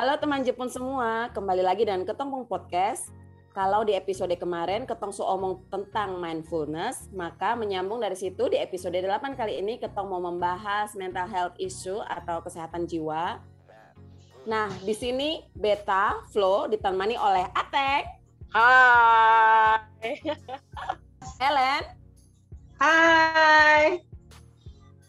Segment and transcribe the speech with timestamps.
[0.00, 3.12] Halo teman Jepun semua, kembali lagi dengan Ketong Podcast.
[3.52, 8.96] Kalau di episode kemarin Ketong su omong tentang mindfulness, maka menyambung dari situ di episode
[8.96, 13.44] 8 kali ini Ketong mau membahas mental health issue atau kesehatan jiwa.
[14.48, 18.04] Nah, di sini Beta Flo ditemani oleh Atek.
[18.56, 20.16] Hai.
[21.44, 21.82] Helen.
[22.80, 24.00] Hai.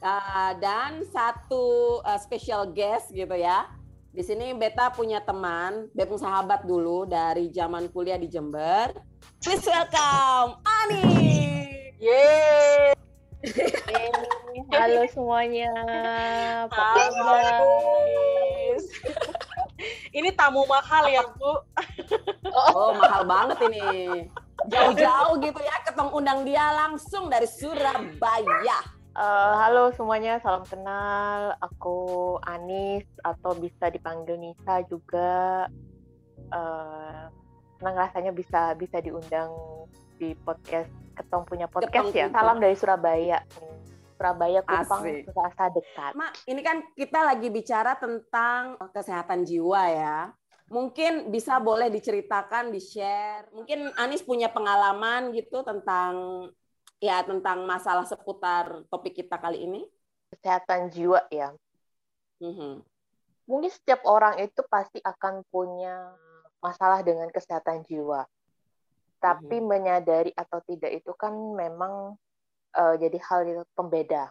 [0.04, 3.80] Uh, dan satu uh, special guest gitu ya
[4.12, 8.92] di sini Beta punya teman, Bepung sahabat dulu dari zaman kuliah di Jember.
[9.40, 11.00] Please welcome Ani.
[11.96, 12.92] Yeay.
[14.76, 15.72] Halo semuanya.
[16.68, 17.64] Apa kabar?
[20.12, 21.64] Ini tamu mahal ya, Bu?
[22.52, 24.28] Oh, mahal banget ini.
[24.70, 29.01] Jauh-jauh gitu ya, ketong undang dia langsung dari Surabaya.
[29.12, 31.60] Uh, halo semuanya, salam kenal.
[31.60, 35.68] Aku Anis atau bisa dipanggil Nisa juga.
[36.48, 37.28] Uh,
[37.76, 39.52] senang rasanya bisa bisa diundang
[40.16, 40.88] di podcast
[41.20, 42.32] Ketong punya podcast Ketong ya.
[42.32, 42.36] Punya.
[42.40, 43.40] Salam dari Surabaya.
[44.16, 46.12] Surabaya Kupang terasa dekat.
[46.16, 50.32] Mak, ini kan kita lagi bicara tentang kesehatan jiwa ya.
[50.72, 53.52] Mungkin bisa boleh diceritakan, di-share.
[53.52, 56.48] Mungkin Anis punya pengalaman gitu tentang
[57.02, 59.82] ya tentang masalah seputar topik kita kali ini?
[60.30, 61.52] Kesehatan jiwa ya.
[62.40, 62.74] Mm-hmm.
[63.50, 66.14] Mungkin setiap orang itu pasti akan punya
[66.62, 68.24] masalah dengan kesehatan jiwa.
[69.18, 69.68] Tapi mm-hmm.
[69.68, 72.16] menyadari atau tidak itu kan memang
[72.78, 74.30] uh, jadi hal yang pembeda.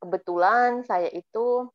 [0.00, 1.68] Kebetulan saya itu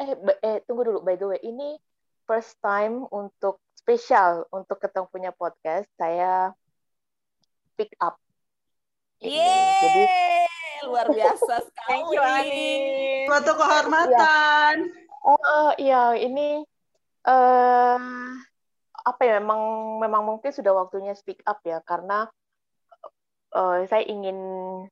[0.00, 1.76] eh, eh tunggu dulu by the way ini
[2.24, 6.52] first time untuk spesial untuk ketemu punya podcast saya
[7.78, 8.18] pick up
[9.20, 10.04] Yeay, Jadi
[10.84, 11.88] luar biasa sekali.
[11.88, 12.68] Thank you Ani.
[13.24, 14.74] Suatu kehormatan.
[14.92, 15.04] Ya.
[15.26, 16.62] Oh iya, ini
[17.26, 17.98] uh,
[19.06, 19.60] apa ya memang
[20.02, 22.26] memang mungkin sudah waktunya speak up ya karena
[23.54, 24.38] uh, saya ingin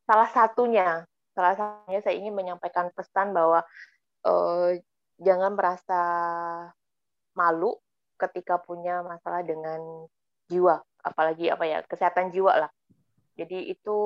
[0.06, 3.66] salah satunya salah satunya saya ingin menyampaikan pesan bahwa
[4.26, 4.70] uh,
[5.18, 6.02] jangan merasa
[7.34, 7.74] malu
[8.18, 10.06] ketika punya masalah dengan
[10.46, 12.70] jiwa apalagi apa ya kesehatan jiwa lah
[13.34, 13.98] jadi itu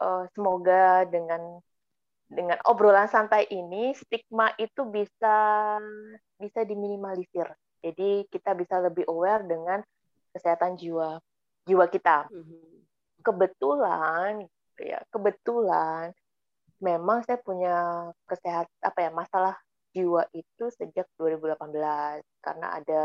[0.00, 1.60] uh, semoga dengan
[2.32, 5.36] dengan obrolan santai ini stigma itu bisa
[6.40, 7.44] bisa diminimalisir.
[7.84, 9.84] Jadi kita bisa lebih aware dengan
[10.32, 11.20] kesehatan jiwa
[11.68, 12.32] jiwa kita.
[12.32, 12.72] Mm-hmm.
[13.20, 14.32] Kebetulan
[14.80, 16.16] ya kebetulan
[16.80, 19.54] memang saya punya kesehat apa ya masalah
[19.92, 23.02] jiwa itu sejak 2018 karena ada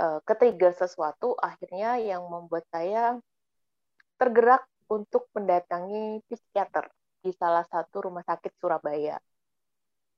[0.00, 3.20] uh, ketrigger sesuatu akhirnya yang membuat saya
[4.18, 6.90] tergerak untuk mendatangi psikiater
[7.22, 9.16] di salah satu rumah sakit Surabaya.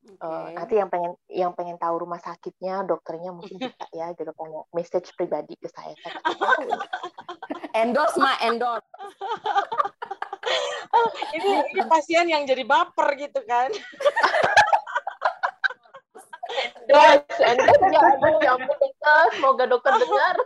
[0.01, 0.17] Okay.
[0.17, 4.33] Uh, eh, nanti yang pengen yang pengen tahu rumah sakitnya, dokternya mungkin bisa ya gitu
[4.33, 5.93] kan message pribadi ke saya.
[7.81, 8.87] endorse mah endorse.
[10.97, 13.69] oh, ini, ini pasien yang jadi baper gitu kan.
[16.89, 18.03] endorse, endorse ya,
[18.57, 20.37] ya semoga dokter dengar.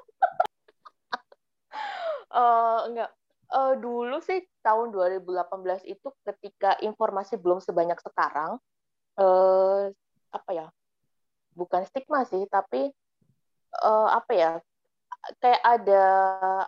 [2.34, 3.10] uh, enggak,
[3.54, 8.58] uh, dulu sih tahun 2018 itu ketika informasi belum sebanyak sekarang
[9.22, 9.88] uh,
[10.34, 10.66] apa ya
[11.54, 12.90] bukan stigma sih tapi
[13.80, 14.52] uh, apa ya
[15.40, 16.04] kayak ada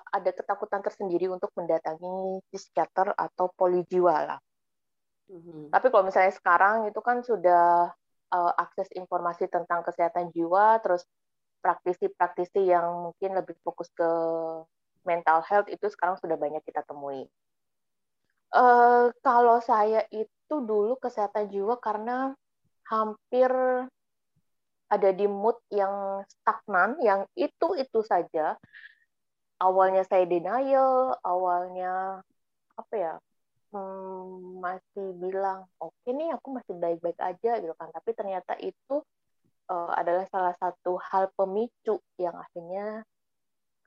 [0.09, 4.41] ada ketakutan tersendiri untuk mendatangi psikiater atau polijiwa lah.
[5.27, 5.75] Mm-hmm.
[5.75, 7.91] Tapi kalau misalnya sekarang itu kan sudah
[8.33, 11.05] uh, akses informasi tentang kesehatan jiwa, terus
[11.61, 14.07] praktisi-praktisi yang mungkin lebih fokus ke
[15.07, 17.25] mental health itu sekarang sudah banyak kita temui.
[18.51, 22.35] Uh, kalau saya itu dulu kesehatan jiwa karena
[22.87, 23.51] hampir
[24.87, 28.55] ada di mood yang stagnan, yang itu-itu saja.
[29.59, 32.21] Awalnya saya denial, awalnya
[32.77, 33.15] apa ya,
[33.73, 37.89] hmm, masih bilang, oke okay nih aku masih baik-baik aja gitu kan.
[37.91, 39.03] Tapi ternyata itu
[39.71, 43.03] uh, adalah salah satu hal pemicu yang akhirnya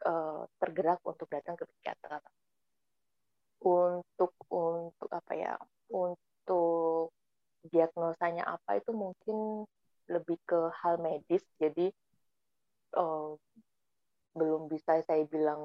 [0.06, 2.22] uh, tergerak untuk datang ke psikiater.
[3.60, 5.54] Untuk untuk apa ya
[5.92, 7.12] untuk
[7.68, 9.68] diagnosanya apa itu mungkin
[10.08, 11.44] lebih ke hal medis.
[11.60, 11.92] Jadi
[12.96, 13.36] uh,
[14.38, 15.60] belum bisa saya bilang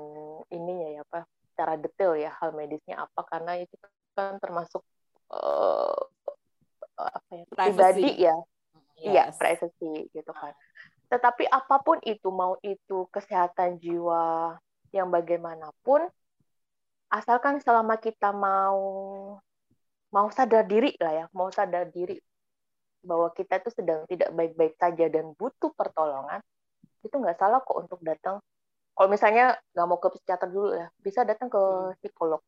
[0.50, 3.20] ininya ya apa secara detail ya hal medisnya apa.
[3.30, 3.74] Karena itu
[4.18, 4.82] kan termasuk
[5.30, 6.02] uh,
[6.98, 8.36] apa ya pribadi ya.
[8.94, 9.36] Iya yes.
[9.36, 10.54] privacy gitu kan
[11.12, 14.56] tetapi apa pun itu, mau itu kesehatan jiwa
[14.90, 16.08] yang bagaimanapun,
[17.12, 18.80] asalkan selama kita mau
[20.14, 22.18] mau sadar diri lah ya, mau sadar diri
[23.04, 26.40] bahwa kita itu sedang tidak baik-baik saja dan butuh pertolongan,
[27.04, 28.40] itu nggak salah kok untuk datang.
[28.94, 31.98] Kalau misalnya nggak mau ke psikiater dulu ya, bisa datang ke hmm.
[32.00, 32.40] psikolog.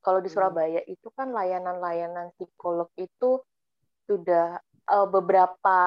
[0.00, 0.36] Kalau di hmm.
[0.36, 3.40] Surabaya itu kan layanan-layanan psikolog itu
[4.04, 5.78] sudah uh, beberapa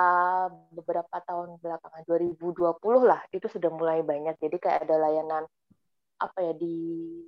[0.69, 2.62] beberapa tahun belakangan 2020
[3.10, 4.38] lah itu sudah mulai banyak.
[4.38, 5.44] Jadi kayak ada layanan
[6.22, 6.75] apa ya di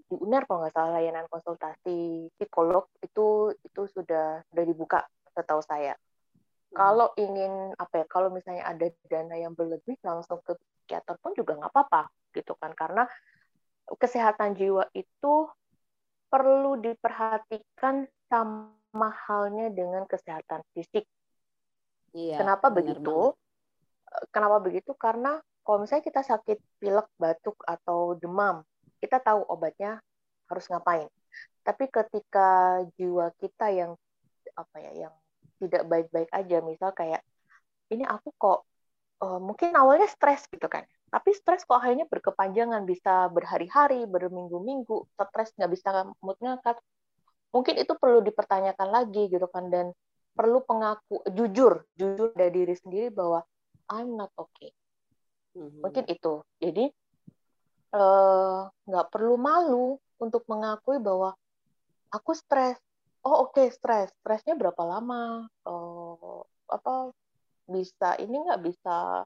[0.08, 5.00] di UNER kalau nggak salah layanan konsultasi psikolog itu itu sudah sudah dibuka
[5.36, 5.98] setahu saya.
[5.98, 6.76] Hmm.
[6.78, 11.58] Kalau ingin apa ya kalau misalnya ada dana yang berlebih langsung ke psikiater pun juga
[11.60, 13.04] nggak apa-apa gitu kan karena
[13.86, 15.34] kesehatan jiwa itu
[16.30, 21.06] perlu diperhatikan sama halnya dengan kesehatan fisik.
[22.16, 23.36] Iya, Kenapa begitu?
[23.36, 24.32] Banget.
[24.32, 24.92] Kenapa begitu?
[24.96, 25.36] Karena
[25.68, 28.64] kalau misalnya kita sakit pilek, batuk atau demam,
[29.04, 30.00] kita tahu obatnya
[30.48, 31.12] harus ngapain.
[31.68, 33.92] Tapi ketika jiwa kita yang
[34.56, 35.14] apa ya, yang
[35.60, 37.20] tidak baik-baik aja, misal kayak
[37.92, 38.64] ini aku kok
[39.20, 45.52] uh, mungkin awalnya stres gitu kan, tapi stres kok akhirnya berkepanjangan, bisa berhari-hari, berminggu-minggu, stres
[45.60, 45.90] nggak bisa
[46.24, 46.80] mood ngangkat,
[47.52, 49.92] mungkin itu perlu dipertanyakan lagi gitu kan dan
[50.36, 53.42] perlu pengaku jujur jujur dari diri sendiri bahwa
[53.88, 54.76] I'm not okay.
[55.56, 55.80] Mm-hmm.
[55.82, 56.44] Mungkin itu.
[56.60, 56.86] Jadi
[57.96, 58.60] Eh,
[58.92, 61.32] nggak uh, perlu malu untuk mengakui bahwa
[62.12, 62.76] aku stres.
[63.24, 64.12] Oh oke okay, stres.
[64.20, 65.48] Stresnya berapa lama?
[65.64, 67.16] Uh, apa
[67.72, 69.24] bisa ini nggak bisa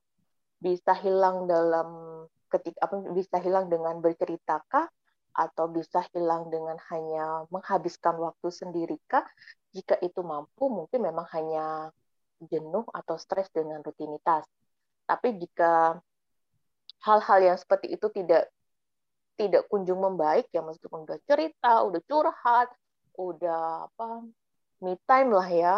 [0.62, 2.22] bisa hilang dalam
[2.54, 4.86] ketika apa bisa hilang dengan berceritakah
[5.34, 9.26] atau bisa hilang dengan hanya menghabiskan waktu sendirikah?
[9.76, 11.94] Jika itu mampu, mungkin memang hanya
[12.42, 14.48] jenuh atau stres dengan rutinitas.
[15.06, 16.00] Tapi jika
[17.06, 18.50] hal-hal yang seperti itu tidak
[19.40, 22.68] tidak kunjung membaik ya meskipun udah cerita, udah curhat,
[23.16, 24.24] udah apa
[24.80, 25.76] me time lah ya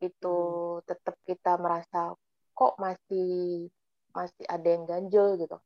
[0.00, 0.36] itu
[0.80, 0.84] hmm.
[0.88, 2.16] tetap kita merasa
[2.56, 3.68] kok masih
[4.16, 5.58] masih ada yang ganjel gitu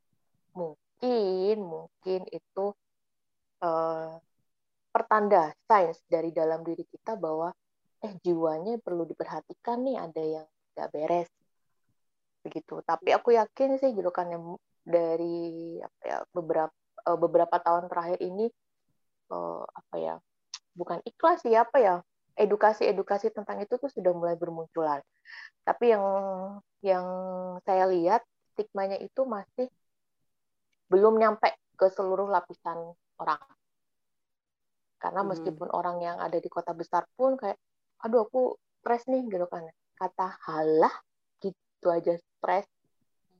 [0.51, 2.65] mungkin mungkin itu
[3.63, 4.19] uh,
[4.89, 7.53] pertanda sains dari dalam diri kita bahwa
[7.99, 11.29] eh jiwanya perlu diperhatikan nih ada yang nggak beres
[12.39, 14.31] begitu tapi aku yakin sih kan
[14.87, 16.75] dari apa ya beberapa
[17.05, 18.47] uh, beberapa tahun terakhir ini
[19.29, 20.15] uh, apa ya
[20.73, 21.95] bukan ikhlas sih apa ya
[22.39, 25.03] edukasi-edukasi tentang itu tuh sudah mulai bermunculan.
[25.67, 26.05] Tapi yang
[26.79, 27.05] yang
[27.67, 28.23] saya lihat
[28.55, 29.67] stigmanya itu masih
[30.87, 33.43] belum nyampe ke seluruh lapisan orang.
[34.99, 35.29] Karena hmm.
[35.31, 35.79] meskipun hmm.
[35.79, 37.57] orang yang ada di kota besar pun kayak,
[38.03, 39.65] aduh aku stres nih gitu kan.
[39.95, 40.93] Kata halah
[41.39, 42.67] gitu aja stres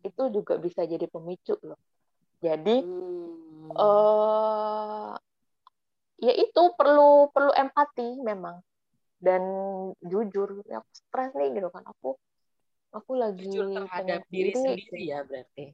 [0.02, 1.80] itu juga bisa jadi pemicu loh.
[2.40, 3.30] Jadi hmm
[3.76, 5.14] uh,
[6.20, 8.60] ya itu perlu perlu empati memang
[9.20, 9.44] dan
[10.00, 12.16] jujur ya aku stres nih gitu kan aku
[12.96, 15.66] aku lagi jujur terhadap diri sendiri ya berarti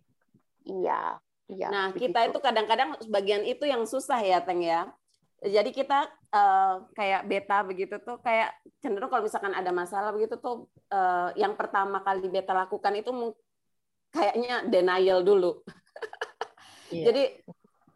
[0.65, 1.01] iya
[1.49, 2.09] iya nah begitu.
[2.09, 4.89] kita itu kadang-kadang bagian itu yang susah ya teng ya
[5.45, 10.65] jadi kita uh, kayak beta begitu tuh kayak cenderung kalau misalkan ada masalah begitu tuh
[10.89, 13.11] uh, yang pertama kali beta lakukan itu
[14.09, 15.61] kayaknya denial dulu.
[16.85, 17.01] Iya.
[17.09, 17.23] jadi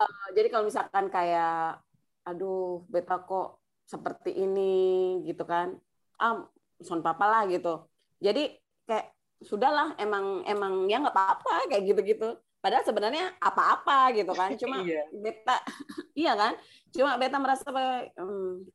[0.02, 1.78] uh, jadi kalau misalkan kayak
[2.26, 5.78] aduh beta kok seperti ini gitu kan
[6.18, 6.46] ah
[6.82, 7.86] son papa lah gitu.
[8.18, 8.50] Jadi
[8.90, 14.84] kayak sudahlah emang emang ya nggak apa-apa kayak gitu-gitu padahal sebenarnya apa-apa gitu kan cuma
[14.88, 15.04] iya.
[15.12, 15.58] beta
[16.28, 16.54] iya kan
[16.92, 18.68] cuma beta merasa hmm,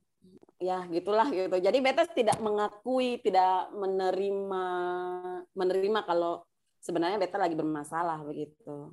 [0.61, 4.67] ya gitulah gitu jadi beta tidak mengakui tidak menerima
[5.53, 6.43] menerima kalau
[6.81, 8.93] sebenarnya beta lagi bermasalah begitu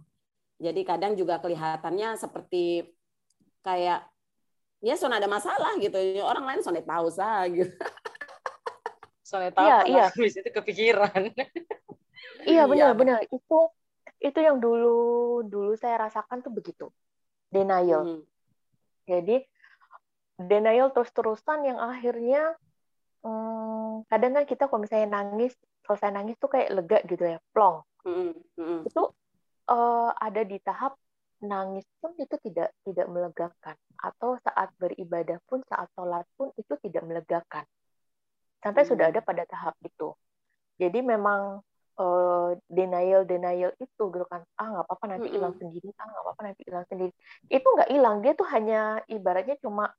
[0.61, 2.85] jadi kadang juga kelihatannya seperti
[3.65, 4.05] kayak
[4.81, 5.97] ya son ada masalah gitu.
[6.21, 7.73] Orang lain son tahu sah gitu.
[9.25, 10.05] Soalnya tahu iya, iya.
[10.13, 11.33] habis itu kepikiran.
[12.45, 13.29] iya benar-benar iya.
[13.29, 13.57] itu
[14.21, 16.87] itu yang dulu dulu saya rasakan tuh begitu
[17.49, 18.05] denial.
[18.05, 18.21] Hmm.
[19.09, 19.41] Jadi
[20.37, 22.53] denial terus-terusan yang akhirnya
[23.25, 27.81] hmm, kadang kan kita kalau misalnya nangis selesai nangis tuh kayak lega gitu ya plong.
[28.05, 28.37] Hmm.
[28.55, 28.85] Hmm.
[28.85, 29.11] Itu
[29.67, 30.95] uh, ada di tahap
[31.41, 37.01] nangis pun itu tidak tidak melegakan atau saat beribadah pun saat sholat pun itu tidak
[37.01, 37.65] melegakan
[38.61, 38.89] sampai hmm.
[38.93, 40.13] sudah ada pada tahap itu
[40.77, 41.65] jadi memang
[42.01, 45.61] uh, denial denial itu gitu kan ah nggak apa-apa nanti hilang hmm.
[45.61, 47.11] sendiri ah nggak apa-apa nanti hilang sendiri
[47.53, 49.93] itu nggak hilang dia tuh hanya ibaratnya cuma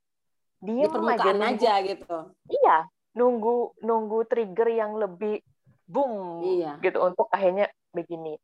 [0.58, 2.16] dia aja, aja gitu
[2.50, 2.78] iya
[3.14, 5.38] nunggu nunggu trigger yang lebih
[5.86, 6.78] boom iya.
[6.82, 8.38] gitu untuk akhirnya begini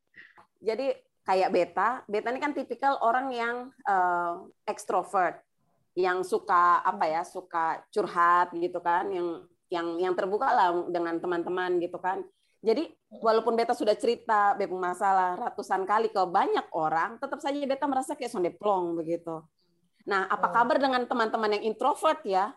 [0.58, 0.94] jadi
[1.28, 5.44] kayak beta, beta ini kan tipikal orang yang uh, ekstrovert,
[5.92, 11.76] yang suka apa ya, suka curhat gitu kan, yang yang yang terbuka lah dengan teman-teman
[11.84, 12.24] gitu kan.
[12.58, 12.90] Jadi
[13.22, 18.18] walaupun beta sudah cerita beta masalah ratusan kali ke banyak orang, tetap saja beta merasa
[18.18, 19.46] kayak sonde plong begitu.
[20.08, 22.50] Nah, apa kabar dengan teman-teman yang introvert ya?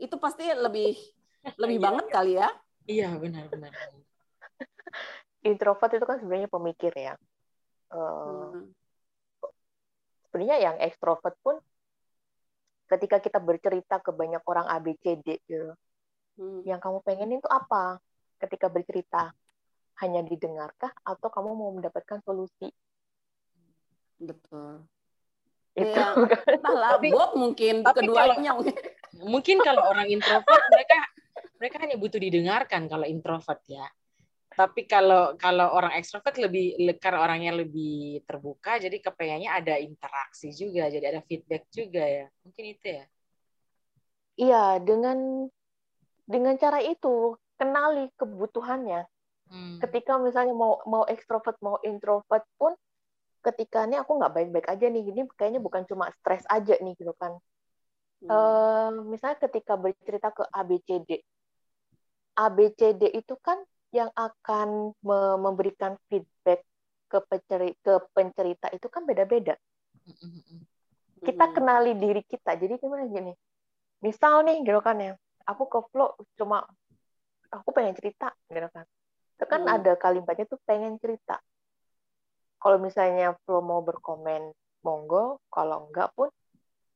[0.00, 0.96] Itu pasti lebih
[1.60, 1.84] lebih iya.
[1.84, 2.48] banget kali ya?
[2.88, 3.72] Iya, benar benar.
[5.50, 7.14] introvert itu kan sebenarnya pemikir ya.
[7.92, 8.64] Uh, hmm.
[10.32, 11.60] Sebenarnya yang ekstrovert pun
[12.88, 15.76] ketika kita bercerita ke banyak orang ABCD gitu,
[16.40, 16.64] hmm.
[16.64, 18.00] yang kamu pengen itu apa?
[18.38, 19.32] Ketika bercerita
[20.02, 22.70] hanya didengarkah atau kamu mau mendapatkan solusi?
[24.18, 24.84] Betul.
[25.74, 25.90] Itu.
[25.90, 26.14] Ya,
[26.54, 28.62] entahlah Bob mungkin tapi keduanya kalau,
[29.26, 30.98] mungkin kalau orang introvert mereka
[31.58, 33.86] mereka hanya butuh didengarkan kalau introvert ya.
[34.54, 40.86] Tapi kalau kalau orang ekstrovert lebih karena orangnya lebih terbuka jadi kepengennya ada interaksi juga
[40.86, 42.26] jadi ada feedback juga ya.
[42.46, 43.04] Mungkin itu ya.
[44.38, 45.50] Iya dengan
[46.22, 49.08] dengan cara itu kenali kebutuhannya
[49.48, 49.80] hmm.
[49.80, 52.76] ketika misalnya mau mau ekstrovert mau introvert pun
[53.44, 57.12] ketika ini aku nggak baik-baik aja nih, ini kayaknya bukan cuma stres aja nih gitu
[57.20, 57.36] kan.
[58.24, 58.28] Hmm.
[58.32, 61.20] Uh, misalnya ketika bercerita ke ABCD,
[62.40, 63.60] ABCD itu kan
[63.92, 64.96] yang akan
[65.38, 66.66] memberikan feedback
[67.06, 69.54] ke pencerita, ke pencerita itu kan beda-beda.
[71.20, 71.54] Kita hmm.
[71.54, 72.58] kenali diri kita.
[72.58, 73.30] Jadi gimana gini?
[74.02, 75.12] Misal nih gitu kan ya,
[75.46, 76.64] aku ke flow cuma
[77.60, 78.86] aku pengen cerita gitu kan.
[79.38, 79.74] Itu kan hmm.
[79.74, 81.38] ada kalimatnya tuh pengen cerita.
[82.58, 85.42] Kalau misalnya Flo mau berkomen monggo.
[85.52, 86.32] Kalau enggak pun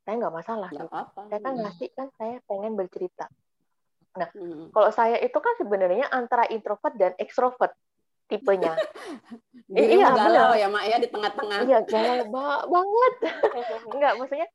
[0.08, 1.20] saya nggak masalah gak apa-apa.
[1.28, 3.28] saya kan ngasih kan saya pengen bercerita.
[4.16, 4.72] Nah hmm.
[4.72, 7.76] kalau saya itu kan sebenarnya antara introvert dan ekstrovert
[8.28, 8.72] tipenya.
[9.68, 11.68] Eh, iya galau ya mak ya di tengah-tengah.
[11.68, 13.14] Iya galau ba banget.
[13.92, 14.48] Enggak maksudnya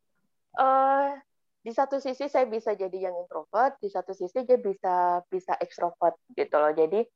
[0.58, 1.14] uh,
[1.63, 6.20] di satu sisi saya bisa jadi yang introvert di satu sisi dia bisa bisa ekstrovert
[6.36, 6.75] gitu loh.
[6.75, 7.08] Jadi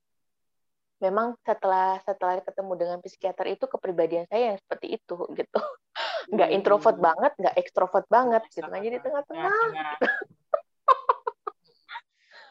[1.04, 5.60] memang setelah setelah ketemu dengan psikiater itu kepribadian saya yang seperti itu gitu.
[6.34, 6.58] Nggak hmm.
[6.60, 8.68] introvert banget nggak ekstrovert banget gitu.
[8.68, 9.52] Kan jadi tengah-tengah.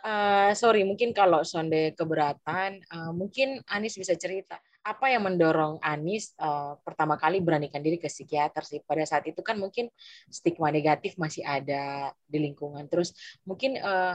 [0.04, 4.56] Uh, sorry mungkin kalau sonde keberatan uh, mungkin Anis bisa cerita
[4.86, 9.42] apa yang mendorong Anis uh, pertama kali beranikan diri ke psikiater sih pada saat itu
[9.42, 9.90] kan mungkin
[10.30, 13.10] stigma negatif masih ada di lingkungan terus
[13.42, 14.14] mungkin uh,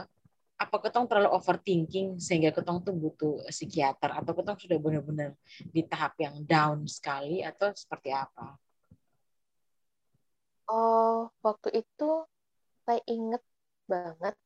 [0.56, 5.36] apa ketong terlalu overthinking sehingga ketong tuh butuh psikiater atau ketong sudah benar-benar
[5.68, 8.54] di tahap yang down sekali atau seperti apa?
[10.70, 12.10] Oh, waktu itu
[12.86, 13.42] saya inget
[13.90, 14.38] banget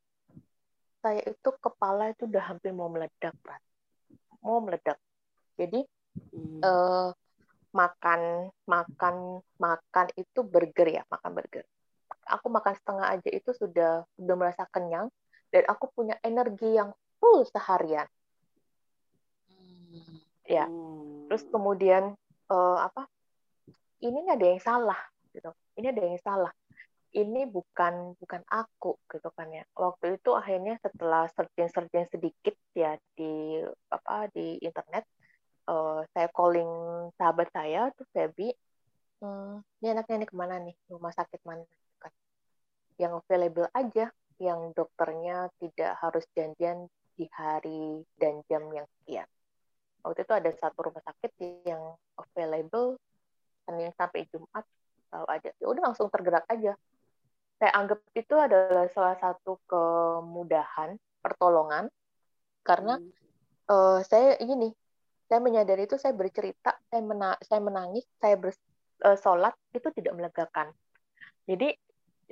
[1.04, 3.62] saya itu kepala itu udah hampir mau meledak, Prat.
[4.40, 4.99] Mau meledak.
[5.54, 5.85] Jadi
[6.32, 6.61] hmm.
[6.64, 7.08] eh,
[7.76, 11.64] makan makan makan itu burger ya, makan burger.
[12.26, 15.12] Aku makan setengah aja itu sudah sudah merasa kenyang
[15.52, 18.08] dan aku punya energi yang full seharian.
[19.46, 20.18] Hmm.
[20.46, 20.66] Ya,
[21.30, 22.14] terus kemudian
[22.50, 23.06] uh, apa?
[23.96, 25.00] Ini ada yang salah,
[25.32, 25.50] gitu.
[25.80, 26.52] Ini ada yang salah.
[27.16, 29.64] Ini bukan bukan aku, gitu kan ya.
[29.73, 35.08] Waktu itu akhirnya setelah searching-searching sedikit ya di apa di internet,
[35.68, 36.70] uh, saya calling
[37.18, 38.50] sahabat saya tuh Feby,
[39.23, 40.76] hmm, ini anaknya ini ke mana nih?
[40.90, 41.66] Rumah sakit mana?
[42.02, 42.12] Kan?
[42.99, 49.28] Yang available aja yang dokternya tidak harus janjian di hari dan jam yang sekian.
[50.04, 51.32] Waktu itu ada satu rumah sakit
[51.66, 51.82] yang
[52.14, 53.00] available
[53.66, 54.62] Senin sampai Jumat
[55.11, 55.50] selalu ada.
[55.58, 56.78] Ya udah langsung tergerak aja.
[57.56, 61.88] Saya anggap itu adalah salah satu kemudahan pertolongan
[62.62, 63.11] karena hmm.
[63.73, 64.73] uh, saya ini nih,
[65.26, 70.71] saya menyadari itu saya bercerita, saya mena saya menangis, saya bersolat uh, itu tidak melegakan.
[71.47, 71.75] Jadi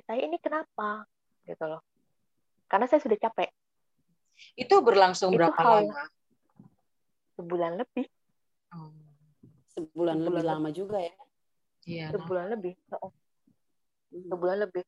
[0.05, 1.07] saya ini kenapa
[1.47, 1.83] gitu loh
[2.69, 3.49] karena saya sudah capek.
[4.57, 6.03] Itu berlangsung itu berapa hal, lama?
[7.39, 8.05] Sebulan lebih.
[8.75, 8.91] Oh.
[9.75, 11.15] Sebulan, sebulan lebih lama juga ya?
[11.85, 12.07] Iya.
[12.15, 12.73] Sebulan lebih.
[12.91, 14.27] Hmm.
[14.31, 14.83] Sebulan lebih.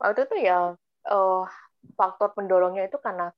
[0.00, 0.76] Waktu itu ya
[1.08, 1.44] uh,
[1.96, 3.32] faktor pendorongnya itu karena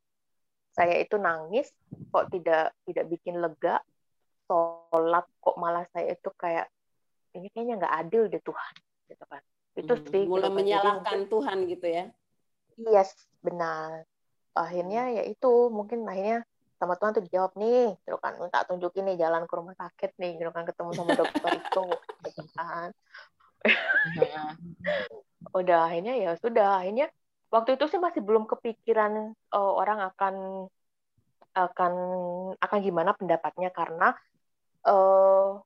[0.73, 1.69] saya itu nangis
[2.11, 3.83] kok tidak tidak bikin lega
[4.53, 6.69] sholat kok malah saya itu kayak
[7.33, 8.75] ini kayaknya nggak adil deh Tuhan
[9.09, 9.43] gitu kan
[9.73, 10.59] itu hmm, sih mulai gitu kan.
[10.61, 12.05] menyalahkan Tuhan gitu ya
[12.81, 13.13] Yes,
[13.45, 14.09] benar.
[14.57, 16.45] Akhirnya ya itu mungkin akhirnya
[16.81, 20.41] sama Tuhan tuh dijawab nih, gitu kan, minta tunjukin nih jalan ke rumah sakit nih,
[20.41, 21.87] gitu kan, ketemu sama dokter itu,
[22.27, 22.89] gitu kan.
[25.55, 27.07] Udah akhirnya ya sudah, akhirnya
[27.55, 30.67] waktu itu sih masih belum kepikiran uh, orang akan
[31.53, 31.93] akan
[32.57, 34.17] akan gimana pendapatnya karena
[34.87, 35.61] uh,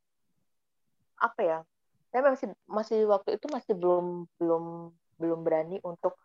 [1.20, 1.58] apa ya?
[2.12, 4.64] Saya masih masih waktu itu masih belum belum
[5.20, 6.16] belum berani untuk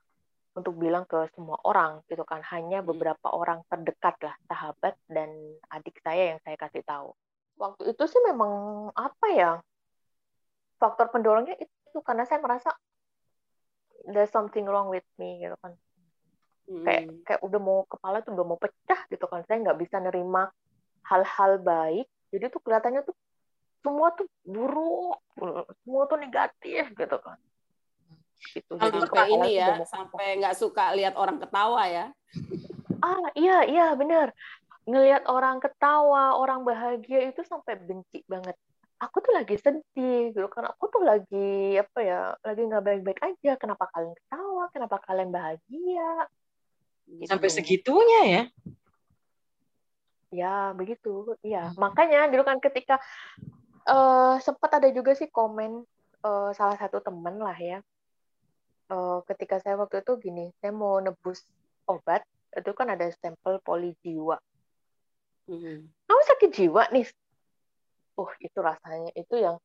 [0.52, 2.44] untuk bilang ke semua orang gitu kan.
[2.52, 2.92] Hanya Hmm.
[2.92, 5.32] beberapa orang terdekat lah sahabat dan
[5.72, 7.16] adik saya yang saya kasih tahu.
[7.60, 8.52] Waktu itu sih memang
[8.96, 9.52] apa ya?
[10.80, 12.74] Faktor pendorongnya itu karena saya merasa
[14.12, 15.74] there's something wrong with me gitu kan.
[16.84, 17.22] Kayak Hmm.
[17.28, 19.44] kayak udah mau kepala tuh udah mau pecah gitu kan.
[19.48, 20.50] Saya nggak bisa nerima
[21.08, 23.16] hal-hal baik jadi tuh kelihatannya tuh
[23.82, 25.20] semua tuh buruk
[25.84, 27.38] semua tuh negatif gitu kan.
[28.42, 32.06] Gitu jadi apa sampai ini ya, sampai nggak suka lihat orang ketawa ya.
[33.02, 34.34] ah iya iya bener.
[34.86, 38.58] Ngelihat orang ketawa orang bahagia itu sampai benci banget.
[39.02, 40.70] Aku tuh lagi sedih gitu kan.
[40.74, 43.58] Aku tuh lagi apa ya lagi nggak baik-baik aja.
[43.58, 44.70] Kenapa kalian ketawa?
[44.70, 46.30] Kenapa kalian bahagia?
[47.10, 47.30] Gitu.
[47.30, 48.44] Sampai segitunya ya.
[50.32, 51.36] Ya, begitu.
[51.44, 52.98] Iya, makanya dulu kan ketika
[53.84, 55.84] eh sempat ada juga sih komen
[56.24, 57.80] eh, salah satu teman lah ya.
[58.92, 61.44] Eh, ketika saya waktu itu gini, saya mau nebus
[61.88, 64.40] obat, itu kan ada stempel poli jiwa.
[65.48, 65.88] Hmm.
[66.08, 67.08] Kamu sakit jiwa nih?
[68.20, 69.56] Uh, itu rasanya itu yang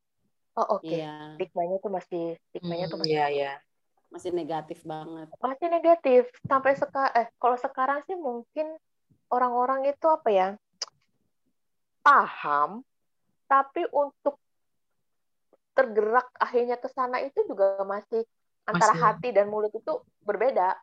[0.56, 3.52] oh oke, Iya, stigmanya tuh masih stigmanya tuh masih Iya, iya.
[4.08, 5.28] masih negatif banget.
[5.42, 8.78] masih negatif sampai sekarang eh kalau sekarang sih mungkin
[9.32, 10.48] orang-orang itu apa ya
[12.02, 12.86] paham
[13.50, 14.38] tapi untuk
[15.76, 18.24] tergerak akhirnya ke sana itu juga masih
[18.66, 19.04] antara Masih.
[19.04, 20.78] hati dan mulut itu berbeda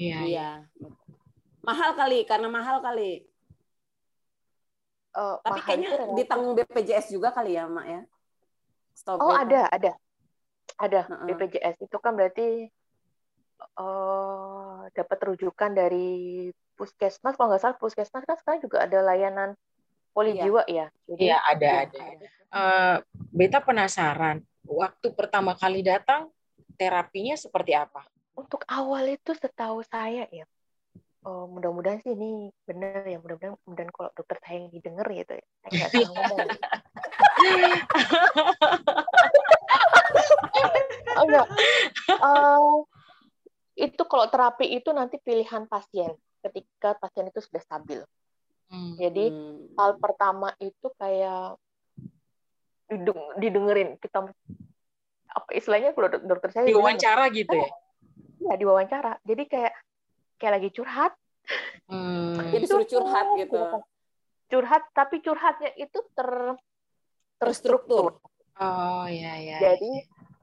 [0.00, 0.48] Iya, iya.
[0.64, 0.90] Iya.
[1.60, 3.28] Mahal kali, karena mahal kali.
[5.12, 8.00] Eh, Tapi mahal kayaknya itu ditanggung BPJS juga kali ya, Mak ya.
[8.96, 9.92] Stop oh ada ada
[10.80, 11.00] ada.
[11.28, 12.68] BPJS itu kan berarti
[13.60, 16.48] eh dapat rujukan dari
[16.80, 19.52] puskesmas kalau nggak salah puskesmas kan sekarang juga ada layanan
[20.16, 20.48] poli Iya.
[20.48, 22.00] jiwa ya jadi Iya, ada, Iya, ada.
[22.50, 22.96] Eh,
[23.30, 26.32] Beta penasaran, waktu pertama kali datang,
[26.80, 28.08] terapinya seperti apa?
[28.34, 30.48] Untuk awal itu setahu saya ya,
[31.22, 35.44] oh, mudah-mudahan sih ini benar ya, mudah-mudahan mudah kalau dokter saya yang didengar gitu ya,
[35.62, 36.38] saya nggak salah ngomong.
[41.20, 41.46] oh, enggak.
[42.10, 42.76] Eh,
[43.86, 48.00] itu kalau terapi itu nanti pilihan pasien ketika pasien itu sudah stabil.
[48.70, 48.94] Hmm.
[48.96, 49.70] Jadi Hmm.
[49.76, 51.58] hal pertama itu kayak
[52.90, 54.26] dideng- didengerin kita
[55.30, 57.68] apa istilahnya kalau dok- dokter saya bilang, Diwawancara gitu ya?
[58.50, 59.12] ya diwawancara.
[59.22, 59.74] Jadi kayak
[60.40, 61.12] kayak lagi curhat
[61.90, 62.38] Hmm.
[62.38, 63.58] Jadi disuruh curhat gitu.
[64.50, 66.30] curhat tapi curhatnya itu ter
[67.40, 68.20] Terstruktur.
[68.60, 69.58] Oh, iya, iya.
[69.58, 69.92] jadi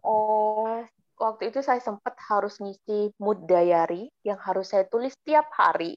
[0.02, 0.80] eh,
[1.18, 5.92] waktu itu saya sempat harus ngisi mood diary yang harus saya tulis tiap hari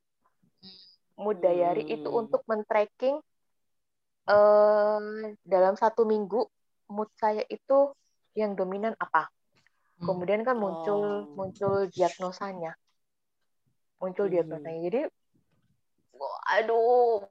[1.22, 1.94] mood diary Hmm.
[1.96, 3.16] itu untuk men-tracking
[4.30, 5.00] eh,
[5.52, 6.40] dalam satu minggu
[6.94, 7.92] mood saya itu
[8.40, 9.28] yang dominan apa
[10.00, 10.06] Hmm.
[10.08, 11.36] kemudian kan muncul Oh.
[11.38, 12.72] muncul diagnosanya
[14.00, 14.32] muncul Hmm.
[14.32, 15.00] diagnosanya jadi
[16.54, 17.24] aduh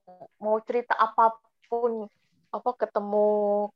[0.44, 1.24] mau cerita apa
[1.70, 2.08] pun
[2.50, 3.28] apa ketemu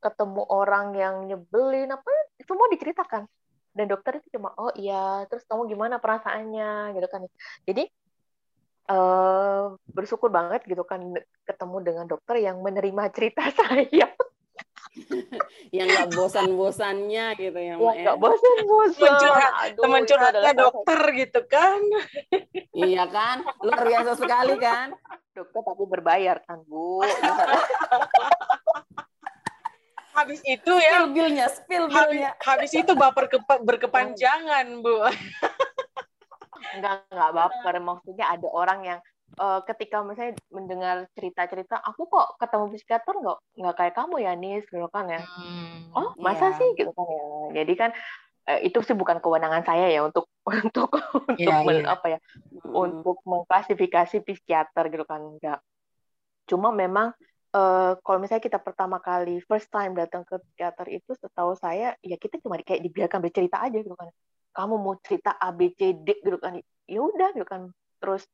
[0.02, 2.10] ketemu orang yang nyebelin apa
[2.48, 3.22] semua diceritakan
[3.74, 7.20] dan dokter itu cuma oh iya terus kamu gimana perasaannya gitu kan
[7.66, 7.84] jadi
[8.84, 11.00] eh bersyukur banget gitu kan
[11.48, 14.08] ketemu dengan dokter yang menerima cerita saya
[15.74, 19.10] Yang nggak bosan-bosannya gitu ya, ya nggak bosan-bosan
[19.74, 21.82] Teman curhatnya dokter gitu kan?
[22.70, 23.42] Iya kan?
[23.58, 24.94] Luar biasa sekali kan?
[25.34, 27.02] dokter tapi berbayar kan bu
[30.14, 32.30] Habis itu ya, Spill bill-nya, spill habis, bill-nya.
[32.38, 35.02] habis itu baper kepa- berkepanjangan, Bu.
[36.74, 38.98] enggak enggak baper maksudnya ada orang yang
[39.34, 44.64] eh, ketika misalnya mendengar cerita-cerita aku kok ketemu psikiater nggak nggak kayak kamu ya Nis
[44.64, 45.94] gitu kan ya Hmm.
[45.94, 46.56] oh masa Iya.
[46.56, 47.22] sih gitu kan ya
[47.54, 47.90] jadi kan
[48.44, 50.90] eh, itu sih bukan kewenangan saya ya untuk untuk
[51.30, 51.94] untuk Iya, men- iya.
[51.94, 52.18] apa ya
[52.50, 52.74] Mm-mm.
[52.74, 55.58] untuk mengklasifikasi psikiater gitu kan enggak
[56.44, 57.14] cuma memang
[57.54, 62.16] eh, kalau misalnya kita pertama kali first time datang ke psikiater itu setahu saya ya
[62.18, 64.10] kita cuma kayak dibiarkan bercerita aja gitu kan.
[64.54, 66.58] Kamu mau cerita A B C D gitu kan.
[66.86, 67.70] Ya udah gitu kan.
[68.02, 68.26] Terus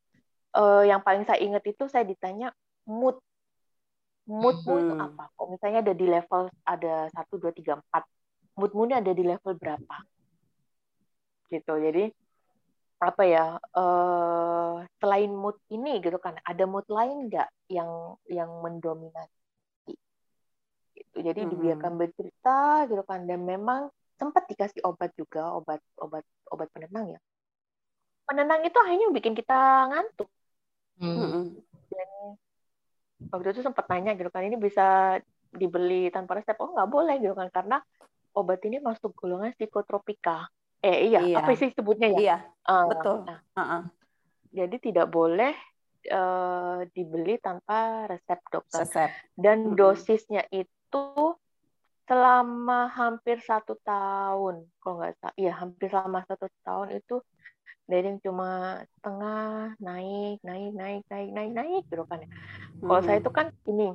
[0.57, 2.51] eh, yang paling saya ingat itu saya ditanya
[2.89, 3.21] mood
[4.31, 5.27] moodmu itu apa?
[5.35, 8.07] Kalau misalnya ada di level ada satu dua tiga empat
[8.55, 9.97] moodmu ini ada di level berapa?
[11.51, 11.73] Gitu.
[11.73, 12.15] Jadi
[13.09, 13.41] apa ya
[13.79, 17.91] eh selain mood ini gitu kan ada mood lain nggak yang
[18.37, 19.93] yang mendominasi
[20.97, 21.51] gitu jadi Mhm.
[21.53, 22.51] dibiarkan bercerita
[22.91, 23.81] gitu kan dan memang
[24.21, 27.19] sempat dikasih obat juga obat obat obat penenang ya
[28.27, 29.55] penenang itu akhirnya bikin kita
[29.91, 30.29] ngantuk
[31.01, 31.17] Hmm.
[31.23, 31.63] Mm-mm.
[31.91, 32.37] dan
[33.33, 34.83] waktu itu sempat nanya gitu kan ini bisa
[35.61, 37.77] dibeli tanpa resep oh nggak boleh gitu kan karena
[38.39, 40.47] obat ini masuk golongan psikotropika
[40.81, 41.37] Eh iya, iya.
[41.45, 42.19] apa sih sebutnya ya?
[42.19, 42.37] Iya,
[42.69, 43.17] uh, betul.
[43.29, 43.83] Nah, uh -uh.
[44.51, 45.53] Jadi tidak boleh
[46.09, 48.89] uh, dibeli tanpa resep dokter.
[48.89, 49.11] Resep.
[49.37, 51.37] Dan dosisnya itu
[52.11, 57.23] selama hampir satu tahun, kalau nggak salah, iya hampir selama satu tahun itu
[57.87, 62.23] dari yang cuma setengah naik, naik, naik, naik, naik, naik gitu kan.
[62.23, 62.29] Ya.
[62.83, 63.07] Kalau hmm.
[63.07, 63.87] saya itu kan ini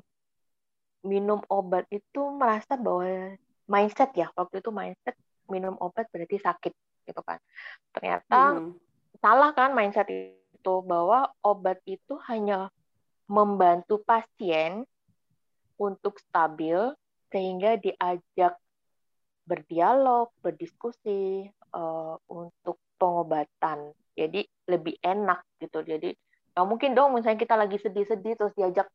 [1.04, 3.36] minum obat itu merasa bahwa
[3.68, 5.16] mindset ya waktu itu mindset
[5.52, 6.74] minum obat berarti sakit
[7.06, 7.38] gitu kan.
[7.94, 8.72] Ternyata hmm.
[9.22, 12.74] salah kan mindset itu bahwa obat itu hanya
[13.26, 14.86] membantu pasien
[15.76, 16.78] untuk stabil
[17.34, 18.56] sehingga diajak
[19.46, 23.94] berdialog, berdiskusi uh, untuk pengobatan.
[24.16, 25.86] Jadi lebih enak gitu.
[25.86, 26.16] Jadi
[26.56, 28.88] nggak mungkin dong misalnya kita lagi sedih-sedih terus diajak,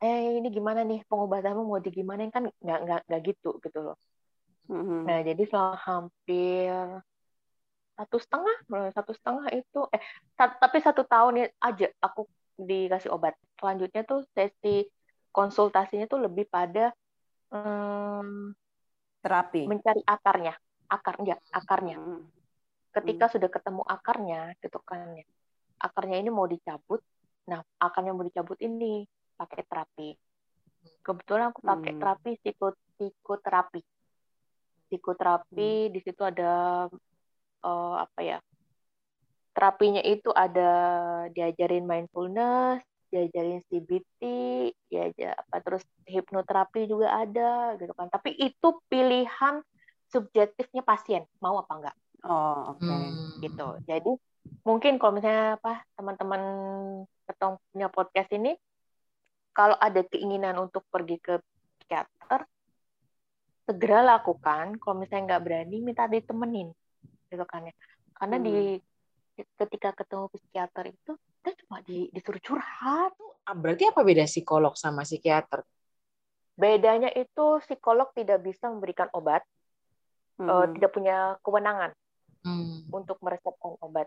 [0.00, 3.96] eh ini gimana nih pengobatanmu mau digimana kan nggak nggak nggak gitu gitu loh.
[4.70, 5.00] Mm-hmm.
[5.04, 6.72] Nah jadi selama hampir
[7.94, 8.56] satu setengah
[8.90, 10.02] satu setengah itu eh
[10.34, 12.26] tapi satu tahun aja aku
[12.58, 13.36] dikasih obat.
[13.60, 14.88] Selanjutnya tuh sesi
[15.34, 16.94] konsultasinya tuh lebih pada
[17.50, 18.54] hmm,
[19.18, 20.54] terapi mencari akarnya
[20.90, 22.22] akar ya akarnya hmm.
[22.94, 23.32] ketika hmm.
[23.34, 25.26] sudah ketemu akarnya gitu kan ya
[25.80, 27.00] akarnya ini mau dicabut
[27.48, 30.14] nah akarnya mau dicabut ini pakai terapi
[31.00, 32.00] kebetulan aku pakai hmm.
[32.00, 33.80] terapi psiko psikoterapi
[34.88, 35.92] psikoterapi hmm.
[35.92, 36.86] di situ ada
[37.64, 38.38] uh, apa ya
[39.54, 40.70] terapinya itu ada
[41.30, 42.82] diajarin mindfulness
[43.14, 44.20] diajarin CBT,
[44.90, 48.10] diajar apa terus hipnoterapi juga ada gitu kan.
[48.10, 49.62] Tapi itu pilihan
[50.10, 51.96] subjektifnya pasien mau apa enggak.
[52.26, 52.82] Oh, oke.
[52.82, 52.90] Okay.
[52.90, 53.30] Hmm.
[53.38, 53.66] Gitu.
[53.86, 54.12] Jadi
[54.66, 56.42] mungkin kalau misalnya apa teman-teman
[57.30, 58.52] ketemu punya podcast ini
[59.54, 61.38] kalau ada keinginan untuk pergi ke
[61.78, 62.13] psikiater
[63.64, 66.68] segera lakukan kalau misalnya nggak berani minta ditemenin
[67.32, 67.74] gitu kan ya
[68.14, 68.44] karena hmm.
[68.44, 68.56] di
[69.58, 73.12] ketika ketemu psikiater itu kita cuma di, disuruh curhat.
[73.44, 75.66] Ah, berarti apa beda psikolog sama psikiater?
[76.54, 79.42] Bedanya itu psikolog tidak bisa memberikan obat,
[80.38, 80.48] hmm.
[80.48, 81.90] uh, tidak punya kewenangan
[82.46, 82.88] hmm.
[82.94, 84.06] untuk meresepkan obat.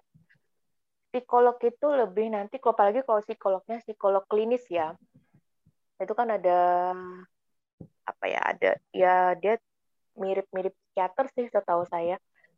[1.12, 4.96] Psikolog itu lebih nanti, kalau apalagi kalau psikolognya psikolog klinis ya,
[6.00, 6.94] itu kan ada
[8.08, 9.60] apa ya ada ya dia
[10.18, 12.18] mirip-mirip psikiater sih setahu saya.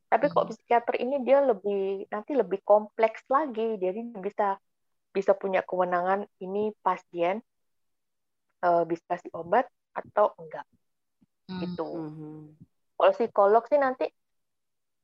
[0.09, 0.51] Tapi kok hmm.
[0.55, 4.57] psikiater ini dia lebih nanti lebih kompleks lagi, jadi bisa
[5.09, 7.41] bisa punya kewenangan ini pasien
[8.65, 10.65] uh, bisa kasih obat atau enggak
[11.49, 11.59] hmm.
[11.65, 11.85] gitu.
[11.85, 12.37] Mm-hmm.
[12.99, 14.05] Kalau psikolog sih nanti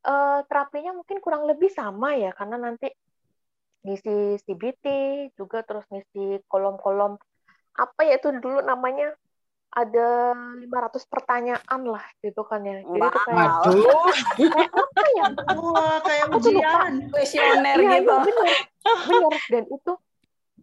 [0.06, 2.92] uh, terapinya mungkin kurang lebih sama ya karena nanti
[3.86, 4.86] ngisi CBT
[5.38, 7.22] juga terus ngisi kolom-kolom
[7.76, 9.14] apa ya itu dulu namanya
[9.76, 10.32] ada
[10.64, 12.80] 500 pertanyaan lah gitu kan ya.
[12.80, 14.08] Jadi itu kayak Waduh.
[14.72, 15.26] apa ya?
[15.60, 18.16] Wah, kayak ujian, kuesioner iya, gitu.
[18.24, 18.56] Bener,
[19.04, 19.42] bener.
[19.52, 19.92] Dan itu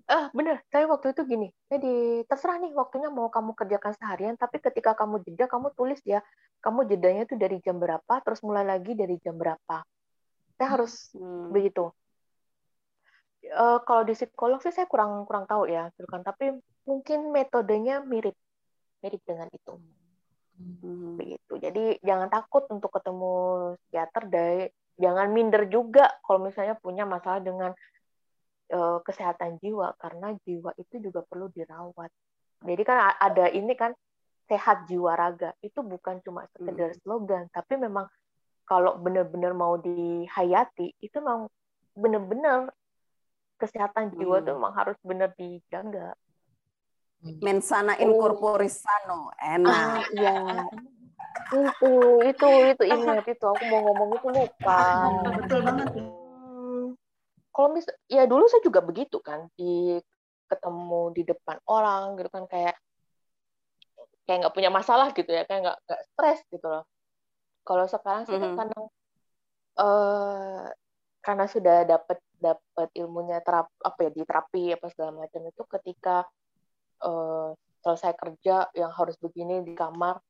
[0.03, 4.59] eh bener, saya waktu itu gini, jadi terserah nih waktunya mau kamu kerjakan seharian, tapi
[4.59, 6.21] ketika kamu jeda, kamu tulis ya,
[6.59, 9.87] kamu jedanya itu dari jam berapa, terus mulai lagi dari jam berapa.
[10.59, 11.55] Saya harus hmm.
[11.55, 11.95] begitu.
[13.47, 16.27] Uh, kalau di psikolog sih saya kurang kurang tahu ya, gitu kan.
[16.27, 18.35] Tapi mungkin metodenya mirip
[19.03, 19.75] mirip dengan itu.
[20.57, 21.19] Hmm.
[21.19, 21.53] Begitu.
[21.59, 23.33] Jadi jangan takut untuk ketemu
[23.83, 24.63] psikiater dari
[24.97, 27.75] jangan minder juga kalau misalnya punya masalah dengan
[28.71, 32.11] uh, kesehatan jiwa karena jiwa itu juga perlu dirawat.
[32.63, 33.91] Jadi kan ada ini kan
[34.47, 38.07] sehat jiwa raga itu bukan cuma sekedar slogan, tapi memang
[38.63, 41.51] kalau benar-benar mau dihayati itu memang
[41.99, 42.71] benar-benar
[43.59, 46.15] kesehatan jiwa itu memang harus benar dijaga.
[47.23, 49.71] Mensana in corpore sano, enak.
[49.71, 50.35] Ah, iya.
[51.55, 51.93] itu,
[52.27, 53.47] itu, itu ingat itu.
[53.47, 54.83] Aku mau ngomong itu lupa.
[55.39, 55.87] Betul banget.
[56.03, 56.99] Hmm,
[57.55, 60.03] kalau mis, ya dulu saya juga begitu kan di
[60.51, 62.77] ketemu di depan orang gitu kan kayak
[64.27, 66.85] kayak nggak punya masalah gitu ya kayak nggak nggak stres gitu loh.
[67.63, 68.57] Kalau sekarang sih mm -hmm.
[68.59, 68.79] karena
[69.79, 70.67] uh,
[71.23, 76.27] karena sudah dapat dapat ilmunya terap apa ya di terapi apa segala macam itu ketika
[77.03, 80.23] uh, selesai kerja yang harus begini di kamar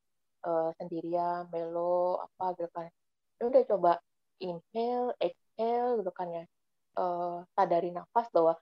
[0.45, 2.89] uh, sendirian melo apa gitu kan.
[3.39, 3.93] Ya udah coba
[4.41, 6.45] inhale exhale gitu kan ya.
[6.93, 8.53] Uh, sadari nafas bahwa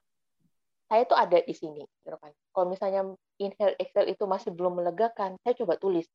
[0.87, 2.31] saya itu ada di sini gitu kan.
[2.51, 3.01] Kalau misalnya
[3.39, 6.07] inhale exhale itu masih belum melegakan saya coba tulis.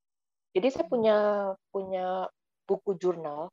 [0.52, 1.16] Jadi saya punya
[1.72, 2.28] punya
[2.64, 3.52] buku jurnal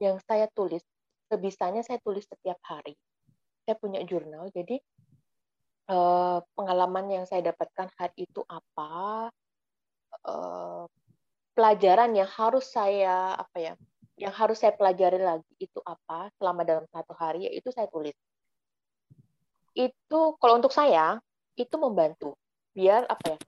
[0.00, 0.84] yang saya tulis
[1.32, 2.96] sebisanya saya tulis setiap hari.
[3.64, 4.80] Saya punya jurnal jadi
[5.88, 9.30] uh, pengalaman yang saya dapatkan hari itu apa,
[10.26, 10.84] uh,
[11.52, 13.74] pelajaran yang harus saya apa ya
[14.16, 18.16] yang harus saya pelajari lagi itu apa selama dalam satu hari yaitu saya tulis
[19.72, 21.16] itu kalau untuk saya
[21.56, 22.36] itu membantu
[22.76, 23.38] biar apa ya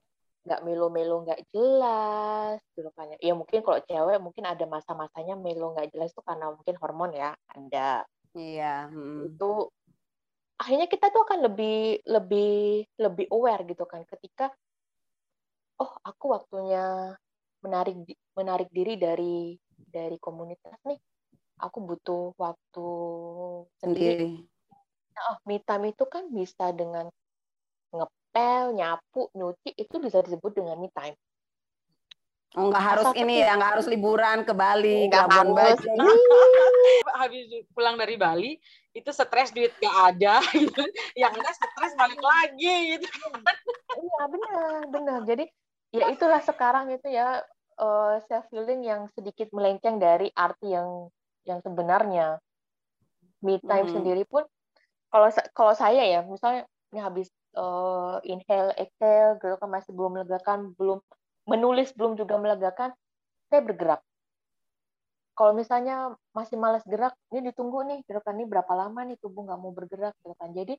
[0.45, 3.33] nggak melo-melo nggak jelas gitu kan ya.
[3.33, 7.33] ya mungkin kalau cewek mungkin ada masa-masanya melo nggak jelas itu karena mungkin hormon ya
[7.49, 8.05] ada
[8.37, 9.33] iya hmm.
[9.33, 9.73] itu
[10.61, 14.03] akhirnya kita tuh akan lebih lebih lebih aware gitu kan.
[14.07, 14.51] Ketika
[15.83, 17.15] oh aku waktunya
[17.65, 17.97] menarik
[18.37, 21.01] menarik diri dari dari komunitas nih.
[21.63, 22.89] Aku butuh waktu
[23.79, 24.43] sendiri.
[25.15, 27.07] Nah, me time itu kan bisa dengan
[27.95, 31.15] ngepel, nyapu, nyuci itu bisa disebut dengan me time.
[32.55, 35.79] Oh, nggak harus ini ya, nggak harus liburan ke Bali, nggak harus.
[37.19, 38.55] Habis pulang dari Bali,
[38.95, 40.87] itu stres duit nggak ada, gitu.
[41.19, 43.07] yang ada stres balik lagi, gitu.
[43.99, 45.21] Iya benar, benar.
[45.27, 45.45] Jadi
[45.91, 47.43] ya itulah sekarang itu ya
[47.83, 51.11] uh, self healing yang sedikit melenceng dari arti yang
[51.43, 52.39] yang sebenarnya.
[53.43, 53.95] Me time hmm.
[53.99, 54.47] sendiri pun
[55.11, 60.71] kalau kalau saya ya, misalnya ini habis uh, inhale, exhale, gitu kan masih belum melegakan,
[60.79, 61.03] belum
[61.45, 62.93] menulis belum juga melegakan,
[63.49, 64.01] saya bergerak.
[65.35, 69.43] Kalau misalnya masih malas gerak, ini ditunggu nih, gitu kan ini berapa lama nih tubuh
[69.43, 70.55] nggak mau bergerak, gitu kan.
[70.55, 70.79] Jadi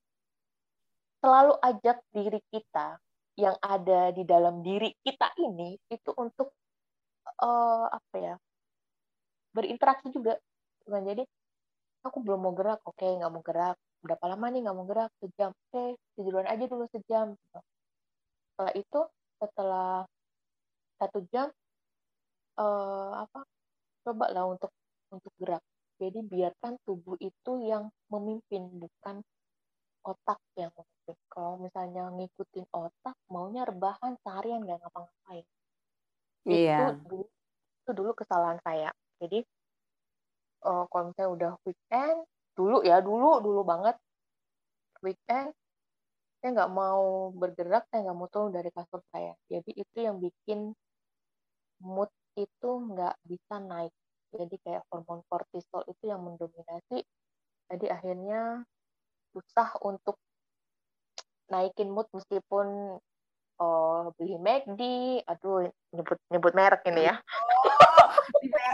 [1.19, 2.95] selalu ajak diri kita
[3.35, 6.55] yang ada di dalam diri kita ini itu untuk
[7.43, 8.35] uh, apa ya
[9.51, 10.39] berinteraksi juga.
[10.79, 11.03] Gitu kan.
[11.03, 11.23] Jadi
[12.07, 13.75] aku belum mau gerak, oke nggak mau gerak,
[14.05, 17.33] berapa lama nih nggak mau gerak sejam oke tiduran aja dulu sejam
[18.53, 19.01] setelah itu
[19.41, 20.05] setelah
[20.99, 21.51] satu jam
[22.59, 23.43] uh, apa
[24.05, 24.71] coba lah untuk
[25.11, 25.63] untuk gerak.
[25.95, 29.23] Jadi biarkan tubuh itu yang memimpin bukan
[30.03, 31.17] otak yang memimpin.
[31.31, 35.45] Kalau misalnya ngikutin otak maunya rebahan seharian nggak ngapa-ngapain.
[36.45, 36.93] Iya.
[36.93, 37.25] itu dulu
[37.81, 38.93] itu dulu kesalahan saya.
[39.17, 39.41] Jadi
[40.67, 42.17] uh, kalau misalnya udah weekend
[42.53, 43.95] dulu ya dulu dulu banget.
[45.01, 45.55] Weekend
[46.39, 49.33] saya nggak mau bergerak saya nggak mau turun dari kasur saya.
[49.49, 50.75] Jadi itu yang bikin
[51.81, 53.93] mood itu nggak bisa naik
[54.35, 57.07] jadi kayak hormon kortisol itu yang mendominasi
[57.71, 58.67] jadi akhirnya
[59.33, 60.19] susah untuk
[61.49, 62.97] naikin mood meskipun
[63.59, 64.81] oh, beli McD,
[65.25, 67.15] aduh nyebut nyebut merek ini ya.
[67.19, 68.11] Oh,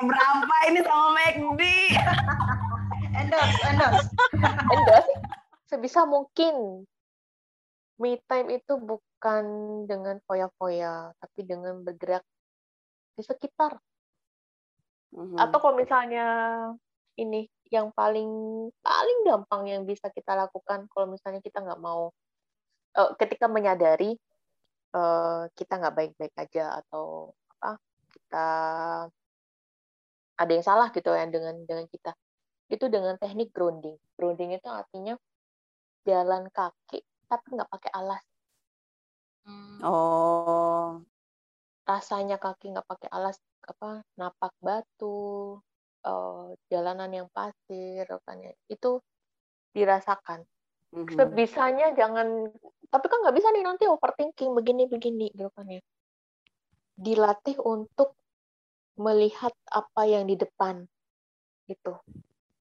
[0.06, 1.62] berapa ini sama McD?
[3.22, 4.10] endorse, endorse.
[4.74, 5.14] endorse.
[5.70, 6.86] Sebisa mungkin
[8.02, 9.46] me time itu bukan
[9.86, 12.26] dengan foya-foya, tapi dengan bergerak
[13.16, 13.78] di sekitar.
[15.12, 15.38] Mm-hmm.
[15.38, 16.26] Atau kalau misalnya
[17.20, 18.32] ini yang paling
[18.80, 22.12] paling gampang yang bisa kita lakukan kalau misalnya kita nggak mau
[22.96, 24.16] uh, ketika menyadari
[24.96, 27.80] uh, kita nggak baik-baik aja atau apa
[28.12, 28.48] kita
[30.36, 32.12] ada yang salah gitu ya dengan dengan kita
[32.72, 34.00] itu dengan teknik grounding.
[34.16, 35.20] Grounding itu artinya
[36.08, 38.24] jalan kaki tapi nggak pakai alas.
[39.44, 39.80] Hmm.
[39.84, 41.04] Oh.
[41.92, 43.36] Rasanya kaki nggak pakai alas
[43.68, 45.60] apa napak batu,
[46.08, 48.56] uh, jalanan yang pasir, kan ya.
[48.72, 49.04] itu
[49.76, 50.48] dirasakan.
[50.92, 51.16] Mm-hmm.
[51.16, 52.52] Sebisanya jangan,
[52.88, 55.84] tapi kan nggak bisa nih nanti overthinking begini-begini gitu kan ya.
[56.96, 58.16] Dilatih untuk
[59.00, 60.84] melihat apa yang di depan
[61.72, 61.96] itu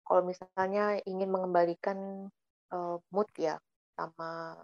[0.05, 2.29] kalau misalnya ingin mengembalikan
[2.71, 3.57] uh, mood ya
[3.97, 4.59] sama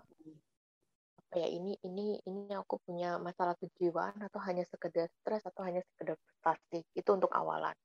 [1.28, 5.84] apa ya ini ini ini aku punya masalah kejiwaan atau hanya sekedar stres atau hanya
[5.84, 7.76] sekedar frustasi itu untuk awalan.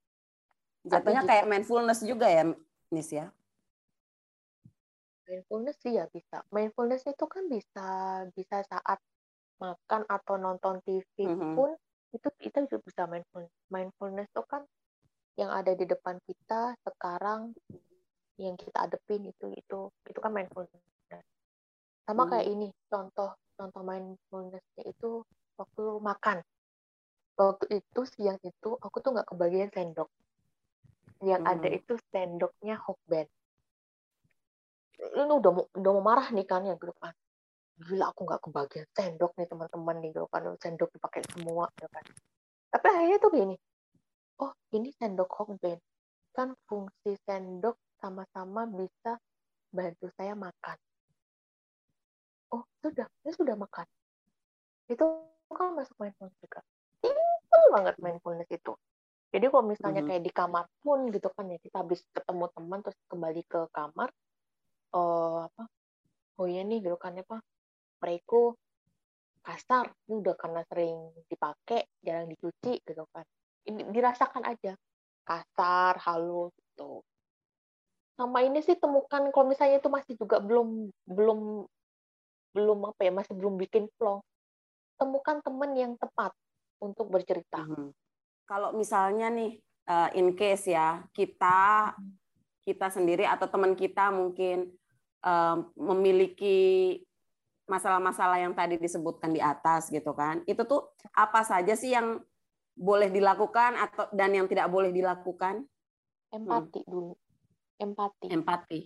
[0.87, 2.47] Jatuhnya kayak mindfulness juga ya
[2.95, 3.35] Nis ya?
[5.27, 6.47] Mindfulness sih ya bisa.
[6.55, 7.87] Mindfulness itu kan bisa
[8.31, 9.03] bisa saat
[9.59, 11.55] makan atau nonton TV mm -hmm.
[11.59, 11.71] pun
[12.13, 14.63] itu kita juga bisa mindfulness mindfulness itu kan
[15.41, 17.57] yang ada di depan kita sekarang
[18.37, 20.92] yang kita adepin itu itu itu kan mindfulness
[22.07, 22.55] sama kayak hmm.
[22.59, 25.23] ini contoh contoh mindfulnessnya itu
[25.57, 26.39] waktu makan
[27.39, 30.11] waktu itu siang itu aku tuh nggak kebagian sendok
[31.23, 31.53] yang hmm.
[31.53, 33.27] ada itu sendoknya hokben
[35.03, 37.15] ini udah mau udah mau marah nih kan yang gitu kan
[37.83, 42.05] gila aku nggak kebagian sendok nih teman-teman nih gitu kan sendok dipakai semua gitu kan
[42.73, 43.57] tapi akhirnya tuh gini
[44.43, 45.79] oh ini sendok Hokben.
[46.35, 49.21] Kan fungsi sendok sama-sama bisa
[49.71, 50.79] bantu saya makan.
[52.83, 53.87] Sudah, ini sudah makan.
[54.91, 55.05] Itu
[55.53, 56.61] kan masuk mindfulness juga.
[56.99, 58.73] Simple banget mindfulness itu.
[59.33, 60.21] Jadi kalau misalnya mm -hmm.
[60.21, 64.09] kayak di kamar pun gitu kan ya, kita habis ketemu teman terus kembali ke kamar,
[64.93, 65.65] oh apa?
[66.37, 67.41] Oh iya nih gitu kan ya Pak,
[67.97, 68.59] Preko
[69.43, 73.25] kasar, ini udah karena sering dipakai, jarang dicuci gitu kan
[73.71, 74.75] dirasakan aja
[75.23, 77.07] kasar halus gitu
[78.19, 81.65] sama ini sih temukan kalau misalnya itu masih juga belum belum
[82.53, 84.21] belum apa ya masih belum bikin plong
[85.01, 86.33] temukan teman yang tepat
[86.79, 87.91] untuk bercerita Mhm.
[88.43, 89.57] Kalau misalnya nih
[89.89, 91.93] uh, in case ya kita
[92.63, 94.69] kita sendiri atau teman kita mungkin
[95.25, 97.01] um, memiliki
[97.71, 100.45] masalah-masalah yang tadi disebutkan di atas gitu kan.
[100.45, 102.21] Itu tuh apa saja sih yang
[102.77, 105.65] boleh dilakukan atau dan yang tidak boleh dilakukan?
[106.33, 107.13] empati dulu
[107.77, 108.81] empati Empati.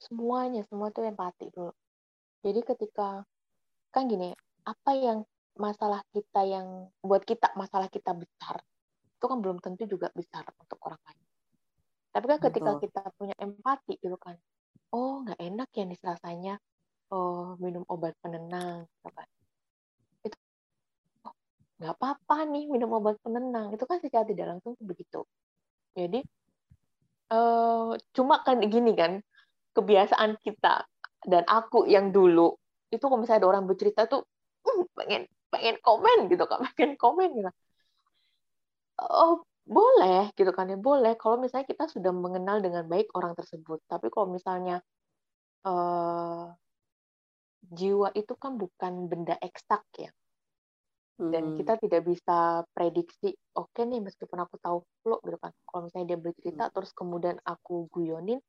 [0.00, 1.72] semuanya semua tuh empati dulu
[2.44, 3.22] jadi ketika
[3.90, 4.34] kan gini
[4.68, 5.24] apa yang
[5.58, 8.62] masalah kita yang buat kita masalah kita besar
[9.18, 11.26] itu kan belum tentu juga besar untuk orang lain.
[12.14, 12.82] Tapi kan ketika Betul.
[12.86, 14.38] kita punya empati gitu kan
[14.94, 16.54] oh nggak enak ya nih rasanya
[17.12, 19.28] oh minum obat penenang gitu kan
[20.24, 20.36] itu
[21.28, 21.34] oh,
[21.80, 25.24] nggak apa-apa nih minum obat penenang itu kan secara tidak langsung begitu.
[25.96, 26.22] Jadi
[27.28, 29.20] eh cuma kan gini kan
[29.76, 30.88] kebiasaan kita
[31.26, 32.54] dan aku yang dulu
[32.94, 34.22] itu kalau misalnya ada orang bercerita tuh
[34.64, 37.50] "Hmm, pengen pengen komen gitu kan pengen komen gitu.
[39.20, 39.32] Oh
[39.76, 41.12] boleh gitu kan ya boleh.
[41.20, 44.74] Kalau misalnya kita sudah mengenal dengan baik orang tersebut tapi kalau misalnya
[45.68, 46.44] eh
[47.78, 50.10] jiwa itu kan bukan benda eksak ya.
[51.32, 51.58] Dan Hmm.
[51.58, 53.28] kita tidak bisa prediksi
[53.60, 55.52] oke nih meskipun aku tahu flow gitu kan.
[55.68, 58.40] Kalau misalnya dia bercerita terus kemudian aku guyonin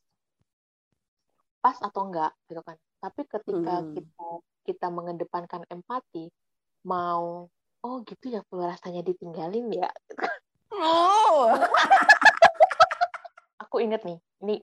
[1.59, 2.77] pas atau enggak gitu kan.
[2.99, 3.91] Tapi ketika Hmm.
[3.95, 4.27] kita
[4.67, 6.31] kita mengedepankan empati
[6.87, 7.47] mau
[7.79, 9.89] oh gitu ya Flo, rasanya ditinggalin ya.
[10.75, 11.51] Oh.
[13.63, 14.55] aku inget nih ini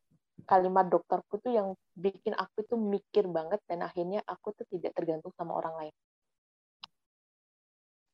[0.44, 5.32] kalimat dokterku tuh yang bikin aku tuh mikir banget dan akhirnya aku tuh tidak tergantung
[5.36, 5.94] sama orang lain.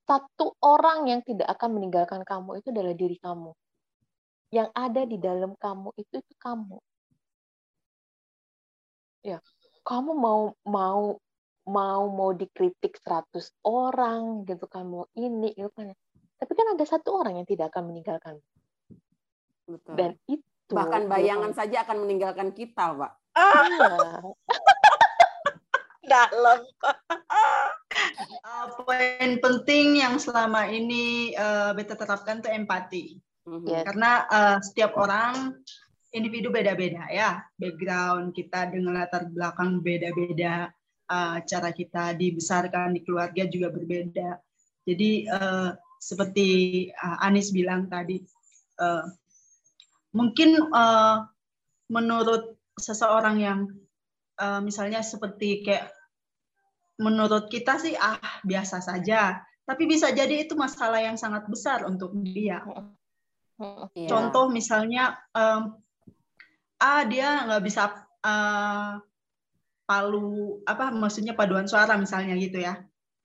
[0.02, 3.50] Satu orang yang tidak akan meninggalkan kamu itu adalah diri kamu.
[4.52, 6.78] Yang ada di dalam kamu itu itu kamu
[9.22, 9.38] ya
[9.87, 11.16] kamu mau mau
[11.62, 15.94] mau mau dikritik 100 orang gitu kan mau ini gitu kan
[16.38, 18.42] tapi kan ada satu orang yang tidak akan meninggalkan
[19.66, 19.94] Betul.
[19.94, 23.12] dan itu bahkan bayangan saja akan meninggalkan kita, Pak.
[23.37, 24.24] Iya.
[26.12, 26.61] dalam
[28.42, 33.16] Uh, poin penting yang selama ini uh, beta terapkan tuh empati.
[33.46, 33.64] Mhm.
[33.70, 33.85] Yes.
[33.87, 35.62] Karena uh, setiap orang
[36.12, 40.68] individu beda-beda ya, background kita dengan latar belakang beda-beda,
[41.09, 44.37] uh, cara kita dibesarkan di keluarga juga berbeda.
[44.85, 46.48] Jadi uh, seperti
[46.92, 48.20] uh, Anis bilang tadi,
[48.79, 49.09] uh,
[50.12, 51.25] mungkin uh,
[51.88, 53.61] menurut seseorang yang
[54.37, 55.92] uh, misalnya seperti kayak
[57.01, 62.12] menurut kita sih ah biasa saja, tapi bisa jadi itu masalah yang sangat besar untuk
[62.20, 62.61] dia.
[63.94, 64.11] Iya.
[64.11, 65.22] Contoh misalnya,
[66.82, 67.82] ah dia nggak bisa
[68.26, 68.92] eh,
[69.86, 72.82] palu apa maksudnya paduan suara misalnya gitu ya.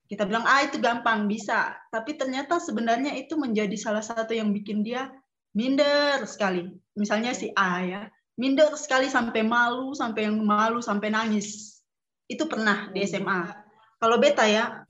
[0.08, 4.80] Kita bilang ah itu gampang bisa, tapi ternyata sebenarnya itu menjadi salah satu yang bikin
[4.80, 5.12] dia
[5.52, 6.70] minder sekali.
[6.96, 8.02] Misalnya si A ya,
[8.40, 11.82] minder sekali sampai malu, sampai yang malu sampai nangis.
[12.30, 13.52] Itu pernah di SMA.
[14.00, 14.88] Kalau beta ya,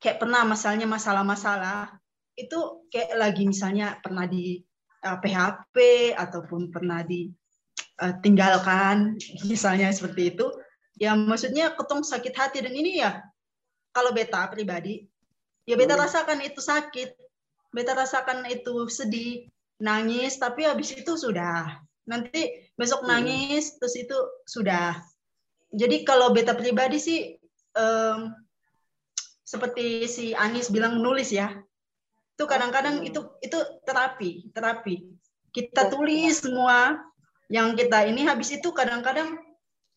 [0.00, 1.98] kayak pernah misalnya masalah-masalah
[2.38, 4.62] itu kayak lagi misalnya pernah di
[5.04, 5.76] uh, PHP
[6.14, 9.18] ataupun pernah ditinggalkan
[9.50, 10.46] misalnya seperti itu
[10.98, 13.22] ya maksudnya ketong sakit hati dan ini ya
[13.94, 15.06] kalau beta pribadi
[15.68, 16.02] ya beta Hmm.
[16.06, 17.14] rasakan itu sakit
[17.70, 19.46] beta rasakan itu sedih
[19.78, 23.10] nangis tapi habis itu sudah nanti besok Hmm.
[23.14, 24.16] nangis terus itu
[24.48, 24.98] sudah
[25.70, 27.20] jadi kalau beta pribadi sih
[27.78, 28.34] em,
[29.44, 31.52] seperti si Anis bilang nulis ya
[32.38, 33.08] itu kadang-kadang Hmm.
[33.10, 35.10] itu itu terapi terapi.
[35.50, 36.06] Kita Betul.
[36.06, 37.02] tulis semua
[37.50, 39.34] yang kita ini habis itu kadang-kadang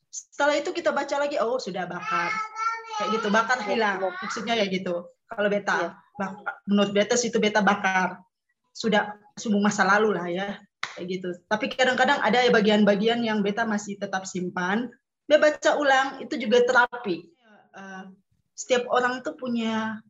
[0.09, 2.33] setelah itu kita baca lagi oh sudah bakar
[2.97, 4.01] kayak gitu bakar Iya, hilang.
[4.25, 5.05] Maksudnya ya gitu.
[5.29, 6.27] Kalau beta Iya.
[6.65, 8.17] menurut beta itu beta bakar.
[8.73, 10.57] Sudah sumbu masa lalu lah ya
[10.97, 11.29] kayak gitu.
[11.45, 14.89] Tapi kadang-kadang ada bagian-bagian yang beta masih tetap simpan.
[15.29, 17.21] Dia baca ulang itu juga terapi.
[17.77, 18.03] Eh,
[18.57, 20.01] setiap orang tuh punya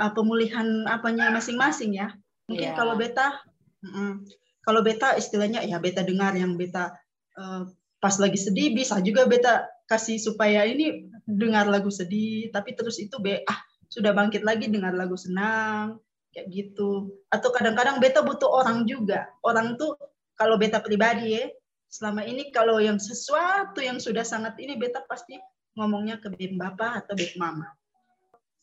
[0.00, 2.08] uh, pemulihan apanya masing-masing ya.
[2.48, 2.76] Mungkin Iya.
[2.76, 3.36] kalau beta,
[3.84, 4.24] mm-mm.
[4.64, 6.96] kalau beta istilahnya ya beta dengar yang beta
[7.36, 7.68] uh,
[8.00, 13.20] pas lagi sedih bisa juga beta kasih supaya ini dengar lagu sedih, tapi terus itu
[13.20, 13.60] be ah
[13.92, 16.00] sudah bangkit lagi dengar lagu senang
[16.32, 17.12] kayak gitu.
[17.28, 19.28] Atau kadang-kadang beta butuh orang juga.
[19.44, 19.98] Orang tuh
[20.38, 21.44] kalau beta pribadi ya
[21.90, 25.36] selama ini kalau yang sesuatu yang sudah sangat ini beta pasti
[25.74, 27.66] ngomongnya ke beb bapak atau beb mama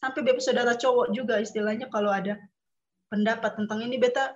[0.01, 2.37] sampai beb saudara cowok juga istilahnya kalau ada
[3.09, 4.35] pendapat tentang ini beta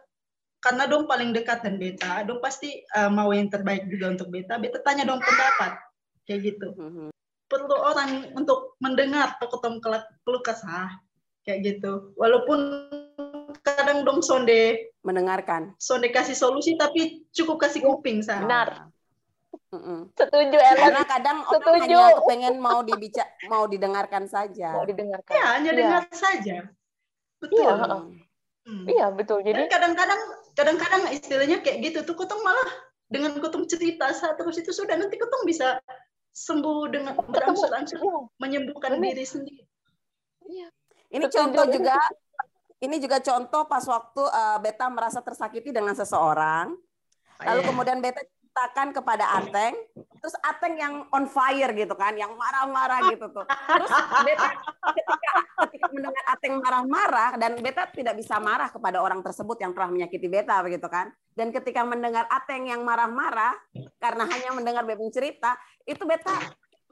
[0.61, 4.61] karena dong paling dekat dan beta, dong pasti uh, mau yang terbaik juga untuk beta.
[4.61, 5.73] Beta tanya dong pendapat,
[6.29, 6.77] kayak gitu.
[6.77, 7.09] Mhm.
[7.49, 9.81] Perlu orang untuk mendengar ketemu
[10.23, 11.01] keluh kesah,
[11.43, 12.13] kayak gitu.
[12.13, 12.87] Walaupun
[13.65, 15.73] kadang dong sonde mendengarkan.
[15.81, 18.45] sonde kasih solusi, tapi cukup kasih kuping sah.
[18.45, 18.93] Benar.
[19.71, 20.11] Mm-mm.
[20.13, 20.83] Setuju Ellen.
[20.83, 21.79] Karena kadang orang Setuju.
[21.87, 24.75] hanya kepengen mau dibica mau didengarkan saja.
[24.75, 25.31] Mau didengarkan.
[25.31, 25.79] Ya, hanya Iya.
[25.79, 26.55] dengar saja.
[27.39, 27.63] Betul.
[27.63, 27.73] Iya,
[28.61, 28.85] Hmm.
[28.85, 29.41] Iya betul.
[29.41, 30.21] Dan Jadi kadang-kadang
[30.53, 32.69] kadang-kadang istilahnya kayak gitu tuh kotong malah
[33.09, 35.81] dengan kotong cerita saat terus itu sudah nanti kotong bisa
[36.29, 39.17] sembuh dengan berangsur-angsur Iya, menyembuhkan Benar.
[39.17, 39.65] diri sendiri.
[40.45, 40.69] iya.
[41.09, 41.37] Ini Setuju.
[41.41, 41.95] contoh juga
[42.77, 46.71] ini juga contoh pas waktu uh, beta merasa tersakiti dengan seseorang,
[47.41, 47.67] lalu Iya.
[47.67, 53.31] kemudian beta ceritakan kepada Ateng, terus Ateng yang on fire gitu kan, yang marah-marah gitu
[53.31, 53.47] tuh.
[53.47, 53.91] Terus
[54.27, 54.49] beta
[54.91, 55.31] ketika,
[55.71, 60.27] ketika mendengar Ateng marah-marah dan beta tidak bisa marah kepada orang tersebut yang telah menyakiti
[60.27, 61.15] beta begitu kan.
[61.31, 63.55] Dan ketika mendengar Ateng yang marah-marah
[64.03, 65.55] karena hanya mendengar beta cerita,
[65.87, 66.35] itu beta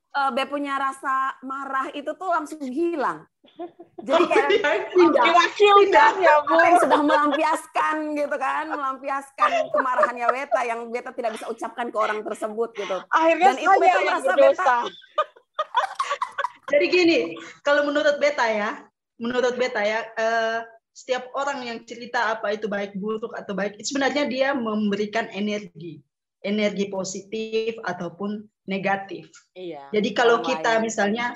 [0.10, 3.26] eh, beta punya rasa marah itu tuh langsung hilang.
[4.08, 5.24] Jadi kayak Iya, tidak.
[5.26, 6.56] Diwakilkan ya Bu.
[6.56, 12.20] Ateng sudah melampiaskan gitu kan, melampiaskan kemarahannya beta yang beta tidak bisa ucapkan ke orang
[12.24, 12.98] tersebut gitu.
[13.12, 14.78] Akhirnya Dan itu saya beta yang merasa berdosa.
[16.72, 17.20] Jadi gini,
[17.66, 18.72] kalau menurut beta ya,
[19.18, 20.60] menurut beta ya, eh,
[20.94, 26.04] setiap orang yang cerita apa itu baik buruk atau baik, sebenarnya dia memberikan energi,
[26.44, 29.26] energi positif ataupun negatif.
[29.58, 29.90] Iya.
[29.90, 31.34] Jadi kalau kita misalnya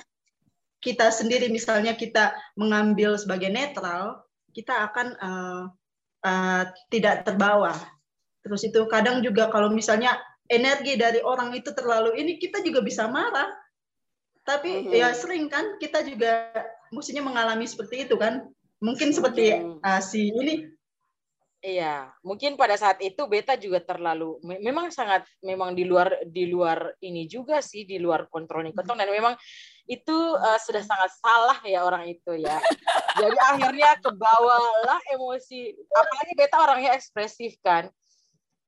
[0.77, 4.21] kita sendiri misalnya kita mengambil sebagai netral,
[4.53, 5.63] kita akan eh,
[6.29, 6.63] eh,
[6.93, 7.73] tidak terbawa.
[8.45, 10.19] Terus itu kadang juga kalau misalnya
[10.51, 13.49] energi dari orang itu terlalu ini kita juga bisa marah.
[14.43, 14.93] Tapi Mhm.
[14.93, 16.51] ya sering kan kita juga
[16.93, 18.45] mestinya mengalami seperti itu kan.
[18.83, 19.79] Mungkin seperti Mhm.
[19.81, 20.67] eh, si ini
[21.63, 26.51] Iya, mungkin pada saat itu beta juga terlalu me- memang sangat memang di luar di
[26.51, 29.31] luar ini juga sih di luar kontrol Nikotong dan memang
[29.87, 32.59] itu eh, sudah sangat salah ya orang itu ya.
[33.23, 37.87] Jadi akhirnya kebawalah emosi apalagi beta orangnya ekspresif kan.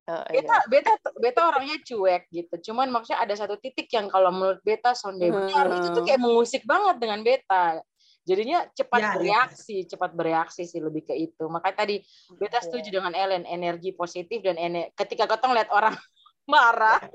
[0.06, 0.70] Beta iya.
[0.72, 2.72] beta beta orangnya cuek gitu.
[2.72, 5.52] Cuman maksudnya ada satu titik yang kalau menurut beta sonde Hmm.
[5.84, 7.84] itu tuh kayak mengusik banget dengan beta.
[8.26, 9.14] Jadinya cepat Ya, ya.
[9.16, 11.46] bereaksi, cepat bereaksi sih lebih ke itu.
[11.46, 12.02] Makanya tadi
[12.34, 15.94] beta setuju dengan Ellen, energi positif dan ener ketika ketong lihat orang
[16.52, 16.98] marah,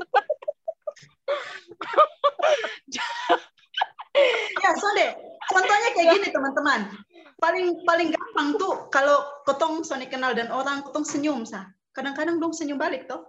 [4.61, 5.07] Ya, Sonde.
[5.49, 6.81] Contohnya kayak gini, teman-teman.
[7.41, 11.71] Paling paling gampang tuh kalau ketong Sonde kenal dan orang ketong senyum sah.
[11.95, 13.25] Kadang-kadang dong senyum balik toh.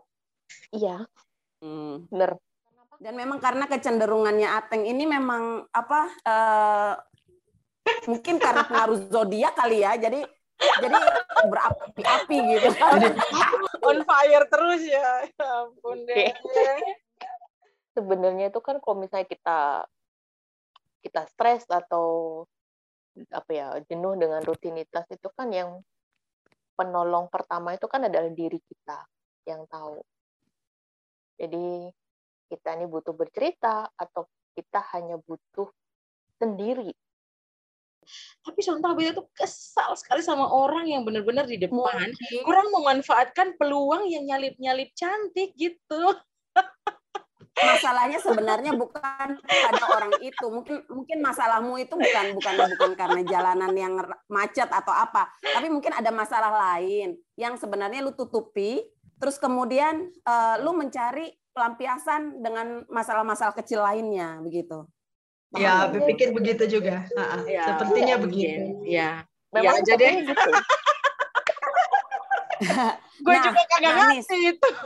[0.70, 1.06] Iya,
[1.62, 2.10] Hmm.
[2.10, 2.36] bener.
[3.02, 6.94] Dan memang karena kecenderungannya Ateng ini memang apa eh,
[8.10, 9.98] mungkin karena pengaruh zodiak kali ya.
[9.98, 10.22] Jadi
[10.62, 10.98] jadi
[11.50, 12.68] berapi-api gitu.
[13.88, 15.10] on fire terus ya.
[15.26, 16.30] Ya ampun deh.
[17.98, 19.60] Sebenarnya itu kan kalau misalnya kita
[21.02, 22.46] kita stres atau
[23.34, 25.84] apa ya jenuh dengan rutinitas itu kan yang
[26.78, 29.04] penolong pertama itu kan adalah diri kita
[29.50, 30.00] yang tahu.
[31.42, 31.90] Jadi
[32.48, 35.68] kita ini butuh bercerita atau kita hanya butuh
[36.38, 36.94] sendiri.
[38.42, 43.56] Tapi contoh beta tuh kesal sekali sama orang yang benar-benar di depan Mungkin kurang memanfaatkan
[43.56, 46.16] peluang yang nyalip-nyalip cantik gitu.
[47.60, 50.46] masalahnya sebenarnya bukan pada orang itu.
[50.48, 53.94] Mungkin mungkin masalahmu itu bukan bukan bukan karena jalanan yang
[54.32, 58.82] macet atau apa, tapi mungkin ada masalah lain yang sebenarnya lu tutupi,
[59.20, 64.88] terus kemudian eh, lu mencari pelampiasan dengan masalah-masalah kecil lainnya begitu.
[65.52, 67.04] Ya, berpikir begitu juga.
[67.44, 68.80] Ya, Sepertinya mungkin.
[68.80, 68.88] begitu.
[68.88, 69.28] Ya.
[69.52, 70.52] Memang Ya, jadi gitu.
[73.22, 74.26] gue Nah, juga kagak nah, Nis.
[74.26, 74.70] ngerti itu.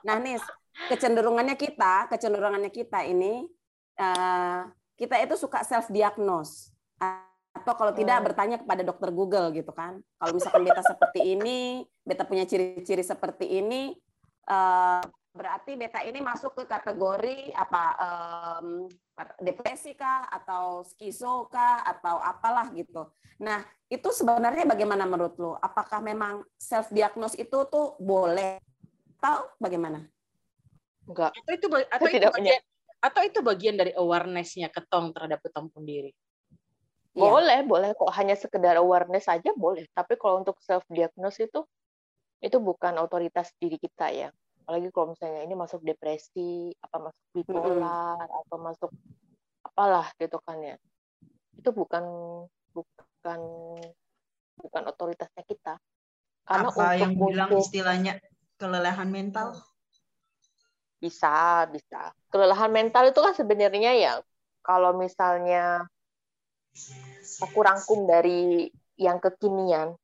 [0.00, 0.40] Nah, Nis,
[0.88, 3.44] kecenderungannya kita, kecenderungannya kita ini,
[3.98, 4.60] eh,
[4.96, 6.72] kita itu suka self diagnose
[7.52, 8.26] atau kalau tidak Hmm.
[8.30, 10.00] bertanya kepada dokter Google gitu kan.
[10.16, 13.92] Kalau misalkan beta seperti ini, beta punya ciri-ciri seperti ini,
[14.46, 18.66] eh, berarti beta ini masuk ke kategori apa em,
[19.40, 23.06] depresi kah atau skizo kah atau apalah gitu.
[23.40, 25.52] Nah, itu sebenarnya bagaimana menurut lo?
[25.56, 28.58] Apakah memang self diagnose itu tuh boleh
[29.20, 30.04] atau bagaimana?
[31.06, 31.32] Enggak.
[31.32, 32.62] Atau itu atau itu Tidak bagian
[33.00, 36.12] atau itu bagian dari awareness-nya ketong terhadap ketong sendiri.
[37.16, 37.22] Iya.
[37.26, 39.88] Boleh, boleh kok hanya sekedar awareness saja boleh.
[39.96, 41.64] Tapi kalau untuk self diagnose itu
[42.40, 44.28] itu bukan otoritas diri kita ya.
[44.70, 48.90] Apalagi kalau misalnya ini masuk depresi, apa masuk bipolar, atau masuk
[49.66, 50.78] apalah gitu kan ya.
[51.58, 52.06] Itu bukan
[52.70, 53.40] bukan
[54.62, 55.74] bukan otoritasnya kita.
[56.46, 58.22] Karena Apa untuk yang bilang untuk istilahnya
[58.62, 59.58] kelelahan mental?
[61.00, 64.14] bisa bisa kelelahan mental itu kan sebenarnya ya
[64.60, 65.88] kalau misalnya
[67.40, 68.68] aku rangkum dari
[69.00, 69.96] yang kekinian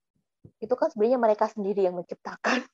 [0.57, 2.65] itu kan sebenarnya mereka sendiri yang menciptakan.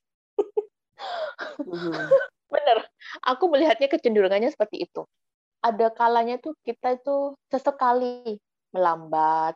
[2.53, 2.78] Bener.
[3.26, 5.07] Aku melihatnya kecenderungannya seperti itu.
[5.62, 8.38] Ada kalanya tuh kita itu sesekali
[8.74, 9.55] melambat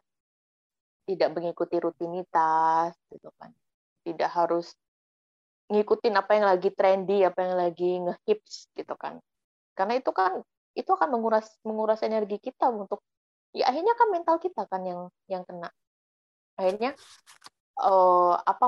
[1.06, 3.54] tidak mengikuti rutinitas gitu kan.
[4.02, 4.74] Tidak harus
[5.66, 9.18] ngikutin apa yang lagi trendy apa yang lagi ngehits gitu kan.
[9.74, 10.42] Karena itu kan
[10.76, 13.00] itu akan menguras menguras energi kita untuk
[13.56, 15.70] ya akhirnya kan mental kita kan yang yang kena.
[16.58, 16.94] Akhirnya
[17.76, 18.66] eh apa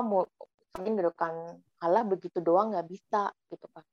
[0.69, 1.35] mau mungkin gitu kan
[1.81, 3.83] alah begitu doang nggak bisa gitu kan.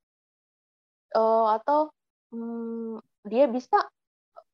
[1.17, 1.89] Eh, atau
[2.35, 3.81] hmm, dia bisa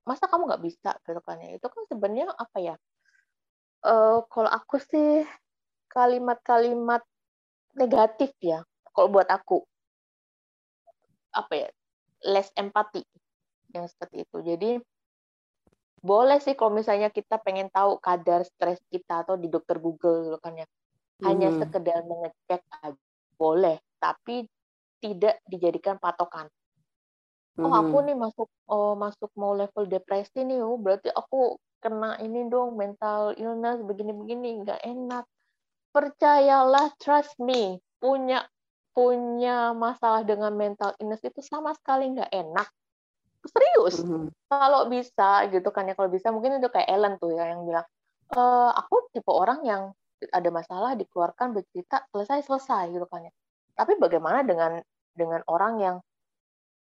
[0.07, 1.59] masa kamu nggak bisa gitu kan ya.
[1.59, 2.75] Itu kan sebenarnya apa ya?
[3.83, 5.27] Eh, kalau aku sih
[5.91, 7.03] kalimat-kalimat
[7.75, 8.63] negatif ya
[8.95, 9.67] kalau buat aku.
[11.35, 11.69] Apa ya?
[12.23, 13.03] Less empati
[13.75, 14.39] yang seperti itu.
[14.47, 14.71] Jadi
[16.03, 20.39] boleh sih kalau misalnya kita pengen tahu kadar stres kita atau di dokter Google gitu
[20.43, 20.67] kan ya
[21.27, 21.55] hanya Mhm.
[21.55, 22.99] sekedar mengecek aja
[23.41, 24.47] boleh tapi
[25.03, 26.47] tidak dijadikan patokan
[27.65, 28.07] oh aku Mhm.
[28.07, 33.35] nih masuk oh masuk mau level depresi nih oh berarti aku kena ini dong mental
[33.39, 35.25] illness begini-begini nggak enak
[35.95, 38.47] percayalah trust me punya
[38.97, 42.69] punya masalah dengan mental illness itu sama sekali nggak enak
[43.47, 44.33] serius Mhm.
[44.53, 47.87] kalau bisa gitu kan ya kalau bisa mungkin itu kayak Ellen tuh ya yang bilang
[48.35, 49.83] "Eh, aku tipe orang yang
[50.31, 53.33] ada masalah dikeluarkan bercerita selesai selesai gitu kan ya
[53.75, 54.79] tapi bagaimana dengan
[55.17, 55.97] dengan orang yang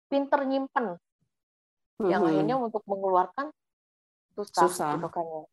[0.10, 0.98] pinter nyimpen
[2.08, 2.30] yang Mhm.
[2.32, 3.52] akhirnya untuk mengeluarkan
[4.34, 4.92] susah, Susah.
[4.96, 5.44] gitu kan ya.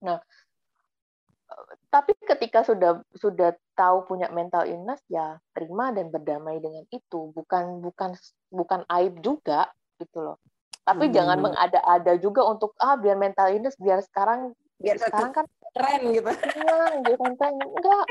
[0.00, 0.18] Nah,
[1.90, 7.82] tapi ketika sudah sudah tahu punya mental illness ya terima dan berdamai dengan itu bukan
[7.82, 8.14] bukan
[8.54, 9.68] bukan aib juga
[9.98, 10.36] gitu loh.
[10.86, 11.14] Tapi Mhm.
[11.14, 15.44] jangan mengada-ada juga untuk ah biar mental illness biar sekarang Biar sekarang kan
[15.74, 16.30] keren gitu.
[17.38, 18.04] kan enggak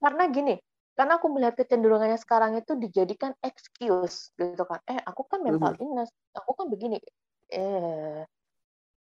[0.00, 0.54] karena gini
[0.98, 6.12] karena aku melihat kecenderungannya sekarang itu dijadikan excuse gitu kan eh aku kan mental illness
[6.36, 7.00] aku kan begini
[7.50, 8.24] eh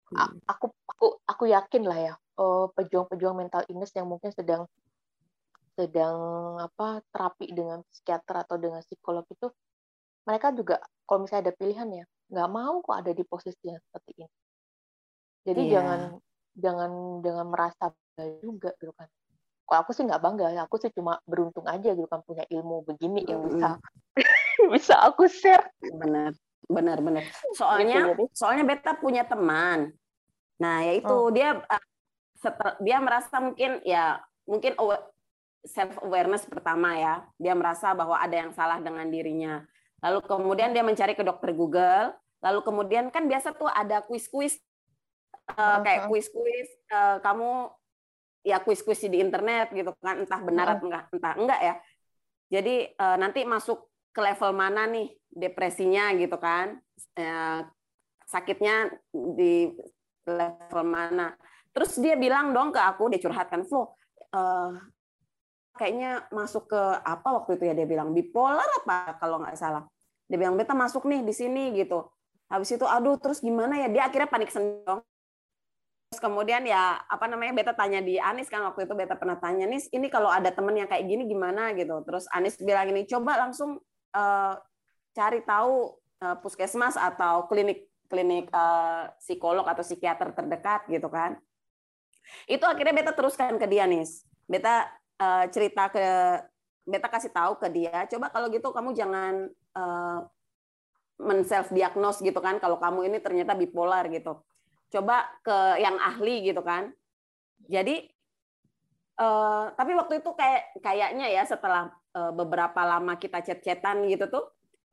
[0.08, 0.40] Hmm.
[0.48, 4.64] aku aku aku yakin lah ya eh, pejuang-pejuang mental illness yang mungkin sedang
[5.76, 6.16] sedang
[6.64, 9.52] apa terapi dengan psikiater atau dengan psikolog itu
[10.24, 14.12] mereka juga kalau misalnya ada pilihan ya nggak mau kok ada di posisi yang seperti
[14.24, 14.28] ini
[15.44, 15.72] jadi Iya.
[15.76, 16.00] jangan
[16.58, 19.08] jangan jangan merasa bangga juga gitu kan
[19.68, 23.22] kalau aku sih nggak bangga aku sih cuma beruntung aja gitu kan punya ilmu begini
[23.28, 23.78] yang bisa
[24.74, 26.34] bisa aku share Benar,
[26.68, 27.24] benar, benar.
[27.56, 29.94] Soalnya, Gitu, soalnya Beta punya teman.
[30.58, 31.30] Nah, yaitu Oh.
[31.32, 31.84] dia uh,
[32.36, 34.74] setel- dia merasa mungkin ya mungkin
[35.64, 37.16] self awareness pertama ya.
[37.38, 39.64] Dia merasa bahwa ada yang salah dengan dirinya.
[40.02, 42.12] Lalu kemudian dia mencari ke dokter Google.
[42.42, 44.58] Lalu kemudian kan biasa tuh ada kuis-kuis
[45.56, 47.72] uh, kayak kuis-kuis uh, kamu
[48.48, 51.76] ya kuis-kuis di internet gitu kan entah benar atau enggak entah enggak ya.
[52.48, 56.80] Jadi uh, nanti masuk ke level mana nih depresinya gitu kan?
[57.14, 57.62] Eh,
[58.26, 59.70] sakitnya di
[60.26, 61.38] level mana?
[61.70, 63.94] Terus dia bilang dong ke aku dia curhatkan Flo
[64.34, 64.72] eh,
[65.78, 67.76] kayaknya masuk ke apa waktu itu ya?
[67.78, 69.86] Dia bilang bipolar apa kalau nggak salah?
[70.26, 72.10] Dia bilang beta masuk nih di sini gitu.
[72.48, 73.92] Habis itu aduh terus gimana ya?
[73.92, 75.04] Dia akhirnya panik sendiri
[76.08, 79.68] terus kemudian ya apa namanya beta tanya di Anis kan waktu itu beta pernah tanya
[79.68, 81.76] nis ini kalau ada temen yang kayak gini gimana?
[81.76, 81.94] Gitu.
[82.08, 83.84] Terus Anis bilang ini coba langsung
[84.16, 84.54] eh,
[85.12, 91.36] cari tahu eh, puskesmas atau klinik klinik eh, psikolog atau psikiater terdekat gitu kan.
[92.48, 94.24] Itu akhirnya beta teruskan ke dia nis.
[94.48, 94.88] Beta
[95.20, 96.08] eh, cerita ke
[96.88, 100.24] beta kasih tahu ke dia coba kalau gitu kamu jangan uh,
[101.20, 104.40] men self diagnose gitu kan kalau kamu ini ternyata bipolar gitu
[104.88, 106.92] coba ke yang ahli gitu kan.
[107.68, 108.08] Jadi
[109.20, 114.46] eh, tapi waktu itu kayak kayaknya ya setelah eh, beberapa lama kita chat-chatan gitu tuh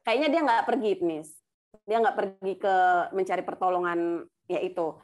[0.04, 1.44] kayaknya dia nggak pergi nis
[1.84, 2.76] dia nggak pergi ke
[3.12, 4.94] mencari pertolongan ya itu.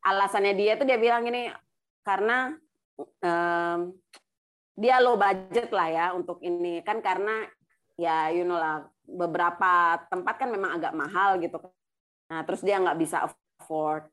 [0.00, 1.52] Alasannya dia tuh dia bilang ini
[2.00, 2.56] karena
[3.20, 3.92] em,
[4.78, 6.80] dia low budget lah ya untuk ini.
[6.86, 7.44] Kan karena
[8.00, 11.60] ya you know lah beberapa tempat kan memang agak mahal gitu.
[12.32, 13.28] Nah terus dia nggak bisa
[13.60, 14.08] afford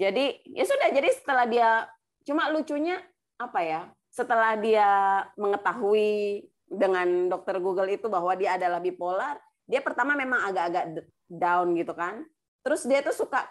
[0.00, 1.70] jadi ya sudah jadi setelah dia
[2.24, 2.96] cuma lucunya
[3.36, 4.88] apa ya setelah dia
[5.36, 9.36] mengetahui dengan dokter Google itu bahwa dia adalah bipolar
[9.68, 12.24] dia pertama memang agak-agak down gitu kan
[12.64, 13.44] terus dia tuh suka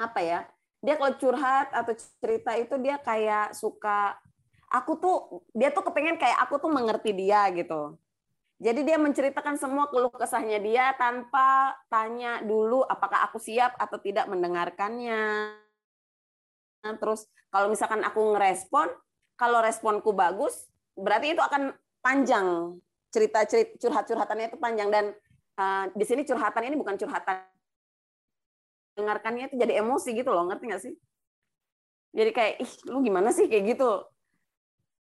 [0.00, 0.40] apa ya
[0.80, 4.16] dia kalau curhat atau cerita itu dia kayak suka
[4.70, 5.16] aku tuh
[5.54, 7.96] dia tuh kepengen kayak aku tuh mengerti dia gitu.
[8.56, 14.24] Jadi dia menceritakan semua keluh kesahnya dia tanpa tanya dulu apakah aku siap atau tidak
[14.32, 15.52] mendengarkannya.
[16.80, 18.88] Terus kalau misalkan aku ngerespon,
[19.36, 22.80] kalau responku bagus, berarti itu akan panjang
[23.12, 25.04] cerita-cerita curhat-curhatannya itu panjang dan
[25.60, 27.44] uh, di sini curhatan ini bukan curhatan
[28.96, 30.94] dengarkannya itu jadi emosi gitu loh, ngerti nggak sih?
[32.16, 34.04] Jadi kayak ih lu gimana sih kayak gitu.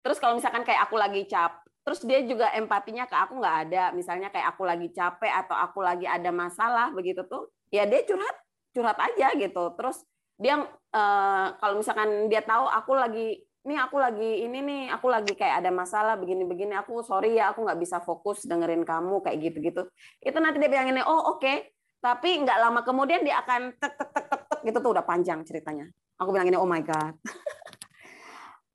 [0.01, 3.83] Terus kalau misalkan kayak aku lagi cap, terus dia juga empatinya ke aku nggak ada.
[3.93, 8.35] Misalnya kayak aku lagi capek atau aku lagi ada masalah begitu tuh, ya dia curhat
[8.73, 9.63] curhat aja gitu.
[9.77, 10.01] Terus
[10.35, 15.33] dia uh, kalau misalkan dia tahu aku lagi ini aku lagi ini nih aku lagi
[15.33, 19.89] kayak ada masalah begini-begini aku sorry ya aku nggak bisa fokus dengerin kamu kayak gitu-gitu
[20.21, 21.73] itu nanti dia bilangin oh oke okay.
[21.97, 25.89] tapi nggak lama kemudian dia akan tek tek tek tek gitu tuh udah panjang ceritanya
[26.21, 27.17] aku bilang ini oh my god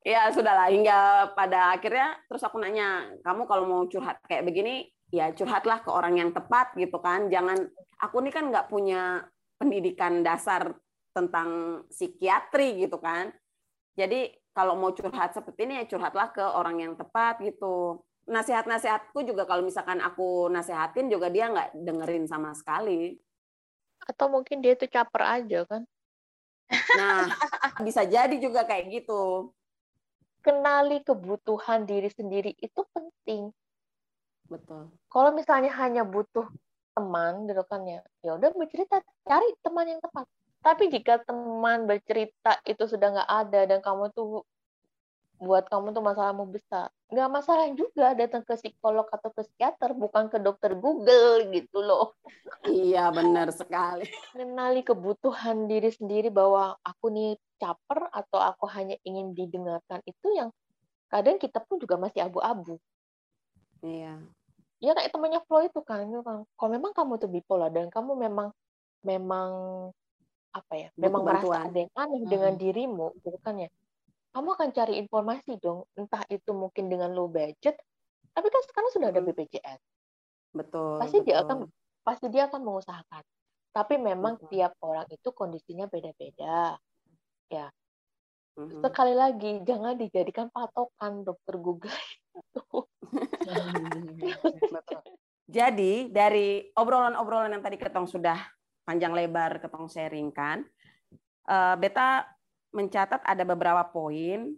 [0.01, 5.35] ya sudahlah hingga pada akhirnya terus aku nanya kamu kalau mau curhat kayak begini ya
[5.37, 7.69] curhatlah ke orang yang tepat gitu kan jangan
[8.01, 9.25] aku ini kan nggak punya
[9.61, 10.73] pendidikan dasar
[11.13, 13.29] tentang psikiatri gitu kan
[13.99, 18.03] jadi kalau mau curhat seperti ini ya curhatlah ke orang yang tepat gitu.
[18.31, 23.19] Nasihat-nasihatku juga kalau misalkan aku nasihatin juga dia nggak dengerin sama sekali.
[24.07, 25.83] Atau mungkin dia itu caper aja kan?
[26.71, 27.31] Nah,
[27.87, 29.51] bisa jadi juga kayak gitu.
[30.41, 33.53] Kenali kebutuhan diri sendiri itu penting.
[34.49, 34.91] Betul.
[35.13, 36.49] Kalau misalnya hanya butuh
[36.97, 40.27] teman gitu kan ya, ya udah bercerita, cari teman yang tepat.
[40.61, 44.45] Tapi jika teman bercerita itu sudah nggak ada dan kamu tuh
[45.41, 50.29] buat kamu tuh masalahmu besar, nggak masalah juga datang ke psikolog atau ke psikiater, bukan
[50.29, 52.13] ke dokter Google gitu loh.
[52.69, 54.05] Iya benar sekali.
[54.37, 60.53] Mengenali kebutuhan diri sendiri bahwa aku nih caper atau aku hanya ingin didengarkan itu yang
[61.09, 62.77] kadang kita pun juga masih abu-abu.
[63.81, 64.21] Iya.
[64.81, 66.05] Ya kayak temannya Flo itu kan,
[66.57, 68.53] kalau memang kamu tuh bipolar dan kamu memang
[69.01, 69.51] memang
[70.51, 71.63] apa ya memang bantuan.
[71.63, 72.31] merasa ada yang aneh hmm.
[72.31, 73.71] dengan dirimu gitu kan ya
[74.31, 77.75] kamu akan cari informasi dong entah itu mungkin dengan low budget
[78.31, 79.81] tapi kan sekarang sudah ada BPJS
[80.55, 81.29] betul pasti betul.
[81.31, 81.59] dia akan
[82.05, 83.25] pasti dia akan mengusahakan.
[83.71, 84.49] Tapi memang betul.
[84.51, 86.75] tiap orang itu kondisinya beda-beda
[87.47, 87.71] ya.
[88.59, 91.95] Sekali lagi jangan dijadikan patokan dokter Google
[92.35, 92.67] itu.
[95.51, 98.39] Jadi dari obrolan-obrolan yang tadi ketong sudah
[98.83, 100.67] panjang lebar ketong sharingkan,
[101.47, 102.27] uh, Beta
[102.71, 104.55] mencatat ada beberapa poin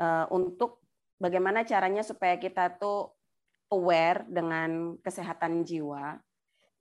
[0.00, 0.84] uh, untuk
[1.16, 3.12] bagaimana caranya supaya kita tuh
[3.72, 6.20] aware dengan kesehatan jiwa.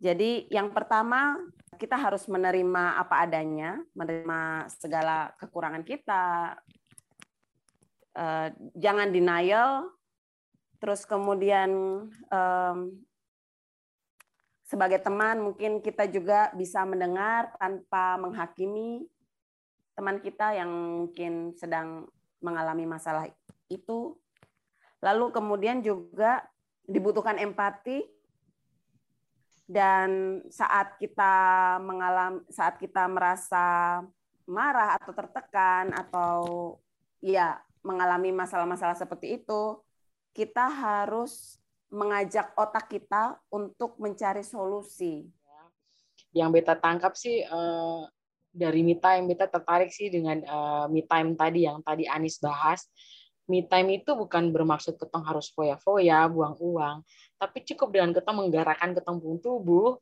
[0.04, 1.40] Jadi yang pertama
[1.80, 6.60] kita harus menerima apa adanya, menerima segala kekurangan kita,
[8.20, 9.88] uh, jangan denial,
[10.84, 11.72] terus kemudian
[14.68, 19.06] sebagai teman mungkin kita juga bisa mendengar tanpa menghakimi
[19.94, 22.10] teman kita yang mungkin sedang
[22.44, 23.30] mengalami masalah
[23.70, 24.18] itu.
[25.00, 26.44] Lalu kemudian juga
[26.84, 28.04] dibutuhkan empati
[29.64, 31.34] dan saat kita
[31.80, 34.00] mengalami saat kita merasa
[34.44, 36.40] marah atau tertekan atau
[37.24, 39.80] ya mengalami masalah-masalah seperti itu,
[40.36, 41.60] kita harus
[41.94, 45.28] mengajak otak kita untuk mencari solusi.
[46.34, 48.10] Yang beta tangkap sih uh,
[48.54, 52.86] dari me time beta tertarik sih dengan uh, me time tadi yang tadi Anis bahas.
[53.50, 57.04] Me time itu bukan bermaksud ketong harus foya-foya, buang uang,
[57.36, 60.00] tapi cukup dengan ketong menggerakkan ketong tubuh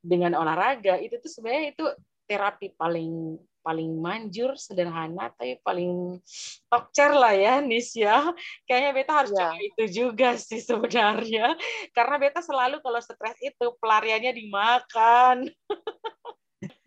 [0.00, 1.84] dengan olahraga itu tuh sebenarnya itu
[2.24, 6.20] terapi paling paling manjur, sederhana, tapi paling
[6.68, 8.28] tokcer lah ya, Nis ya.
[8.68, 9.48] Kayaknya Beta harus ya.
[9.48, 11.56] coba itu juga sih sebenarnya.
[11.96, 15.48] Karena Beta selalu kalau stres itu pelariannya dimakan.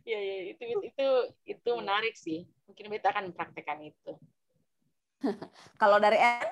[0.07, 1.07] ya, ya itu itu
[1.43, 2.47] itu menarik sih.
[2.63, 4.11] Mungkin Beta akan mempraktekkan itu.
[5.81, 6.51] kalau dari Anne?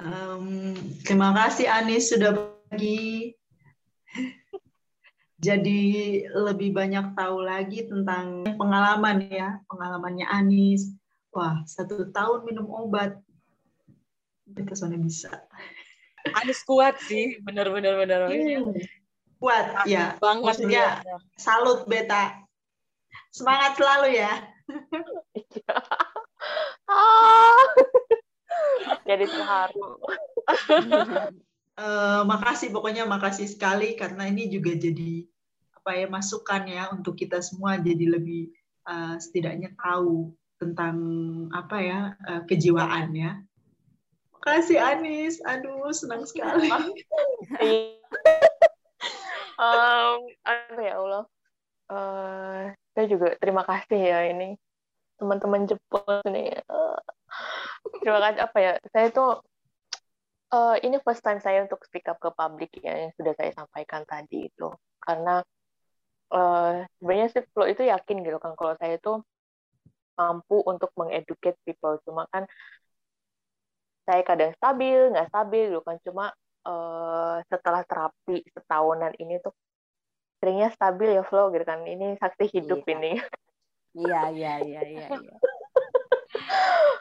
[0.00, 3.36] Um, terima kasih Anis sudah bagi
[5.46, 5.82] jadi
[6.32, 10.90] lebih banyak tahu lagi tentang pengalaman ya, pengalamannya Anis.
[11.30, 13.14] Wah, satu tahun minum obat.
[14.50, 15.30] Kita soalnya bisa.
[16.42, 18.20] Anis kuat sih, benar-benar benar.
[18.26, 18.74] Hmm.
[19.40, 20.20] Kuat, ya.
[20.20, 21.16] Banget Maksudnya, ya.
[21.40, 22.44] salut beta.
[23.32, 24.32] Semangat selalu ya.
[26.92, 27.64] ah.
[29.08, 29.96] Jadi terharu.
[31.80, 35.24] Uh, makasih pokoknya makasih sekali karena ini juga jadi
[35.80, 38.52] apa ya masukan ya untuk kita semua jadi lebih
[38.84, 40.28] uh, setidaknya tahu
[40.60, 40.96] tentang
[41.56, 43.40] apa ya uh, kejiwaan ya.
[44.36, 46.68] Makasih Anis, aduh senang sekali.
[49.60, 51.24] Um, apa ya Allah,
[51.92, 52.60] uh,
[52.96, 54.56] saya juga terima kasih ya ini
[55.20, 56.56] teman-teman Jepun nih.
[56.64, 56.96] Uh,
[58.00, 59.44] terima kasih apa ya, saya tuh
[60.56, 64.02] uh, ini first time saya untuk speak up ke publik ya yang sudah saya sampaikan
[64.08, 64.68] tadi itu.
[65.00, 65.44] Karena
[66.32, 69.20] uh, sebenarnya sih Flo itu yakin gitu kan kalau saya itu
[70.16, 72.00] mampu untuk mengeducate people.
[72.04, 72.48] Cuma kan
[74.08, 75.96] saya kadang stabil nggak stabil gitu kan.
[76.02, 76.24] Cuma
[76.66, 79.54] uh, setelah terapi setahunan ini tuh
[80.40, 81.84] seringnya stabil ya flow gitu kan.
[81.84, 82.92] Ini saksi hidup iya.
[82.96, 83.12] ini.
[83.90, 85.36] Iya iya iya iya, iya.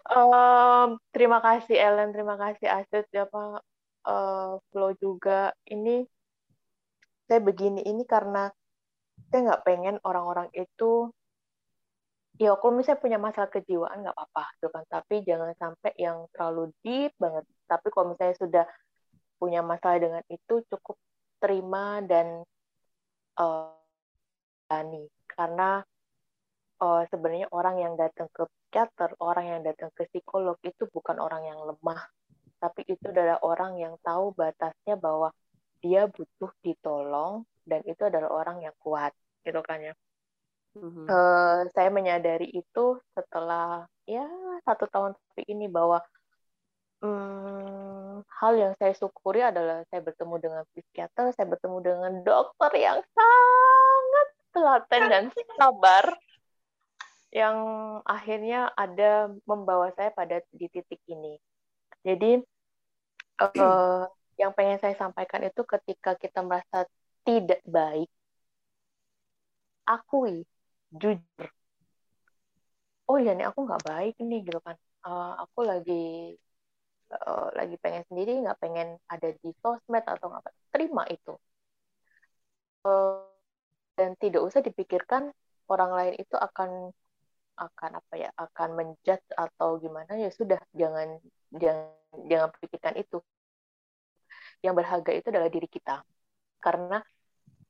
[0.10, 2.12] um, terima kasih Ellen.
[2.12, 5.54] Terima kasih Aset ya uh, flow juga.
[5.70, 6.04] Ini
[7.30, 8.50] saya begini ini karena
[9.30, 11.14] saya nggak pengen orang-orang itu
[12.40, 14.84] ya kalau misalnya punya masalah kejiwaan nggak apa-apa gitu kan.
[14.90, 17.46] Tapi jangan sampai yang terlalu deep banget.
[17.70, 18.66] Tapi kalau misalnya sudah
[19.40, 21.00] punya masalah dengan itu cukup
[21.40, 22.44] terima dan
[23.40, 23.74] uh,
[25.34, 25.82] karena
[26.84, 31.42] uh, sebenarnya orang yang datang ke psikiater orang yang datang ke psikolog itu bukan orang
[31.48, 32.06] yang lemah.
[32.60, 35.34] Tapi itu adalah orang yang tahu batasnya bahwa
[35.82, 39.96] dia butuh ditolong dan itu adalah orang yang kuat gitu kan ya.
[40.78, 41.06] Mm-hmm.
[41.10, 42.86] Uh, saya menyadari itu
[43.18, 44.30] setelah ya
[44.62, 45.98] satu tahun tapi ini bahwa
[47.02, 53.00] um, hal yang saya syukuri adalah saya bertemu dengan psikiater, saya bertemu dengan dokter yang
[53.02, 55.24] sangat telaten dan
[55.56, 56.06] sabar
[57.30, 57.58] yang
[58.04, 61.38] akhirnya ada membawa saya pada di titik ini.
[62.02, 62.42] Jadi
[63.44, 64.04] uh,
[64.36, 66.90] yang pengen saya sampaikan itu ketika kita merasa
[67.22, 68.10] tidak baik,
[69.86, 70.46] akui
[70.90, 71.50] jujur
[73.10, 76.38] oh iya nih aku nggak baik nih gitu kan uh, aku lagi
[77.14, 81.34] uh, lagi pengen sendiri nggak pengen ada di sosmed atau nggak terima itu.
[82.86, 83.26] Uh,
[84.00, 85.34] dan tidak usah dipikirkan
[85.68, 86.96] orang lain itu akan
[87.60, 91.20] akan apa ya akan menjudge atau gimana ya sudah jangan
[91.52, 91.92] jangan
[92.32, 93.20] jangan pikirkan itu.
[94.64, 96.04] Yang berharga itu adalah diri kita.
[96.60, 97.00] Karena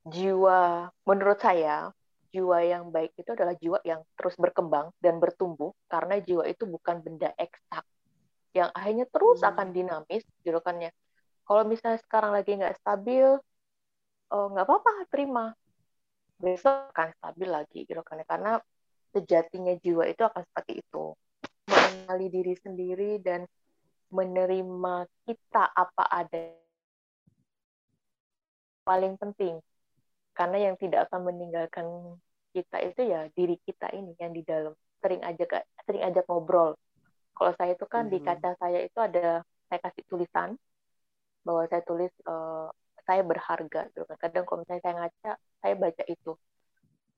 [0.06, 1.90] jiwa menurut saya
[2.30, 7.02] jiwa yang baik itu adalah jiwa yang terus berkembang dan bertumbuh karena jiwa itu bukan
[7.02, 7.82] benda eksak
[8.50, 9.50] yang akhirnya terus hmm.
[9.54, 10.90] akan dinamis gitu kan ya
[11.50, 13.26] kalau misalnya sekarang lagi nggak stabil
[14.30, 15.50] oh, nggak apa-apa terima.
[16.38, 18.52] Besok akan stabil lagi gitu kan ya karena
[19.10, 21.04] sejatinya jiwa itu akan seperti itu.
[21.66, 23.50] Mengenali diri sendiri dan
[24.14, 26.54] menerima kita apa ada
[28.86, 29.58] paling penting.
[30.30, 31.86] Karena yang tidak akan meninggalkan
[32.54, 34.72] kita itu ya diri kita ini yang di dalam.
[35.02, 35.44] Sering aja
[35.82, 36.78] sering aja ngobrol
[37.40, 38.12] kalau saya itu kan hmm.
[38.12, 39.40] di kaca saya itu ada
[39.72, 40.60] saya kasih tulisan
[41.40, 42.68] bahwa saya tulis uh,
[43.08, 45.32] saya berharga gitu kan kadang kalau misalnya saya ngaca
[45.64, 46.32] saya baca itu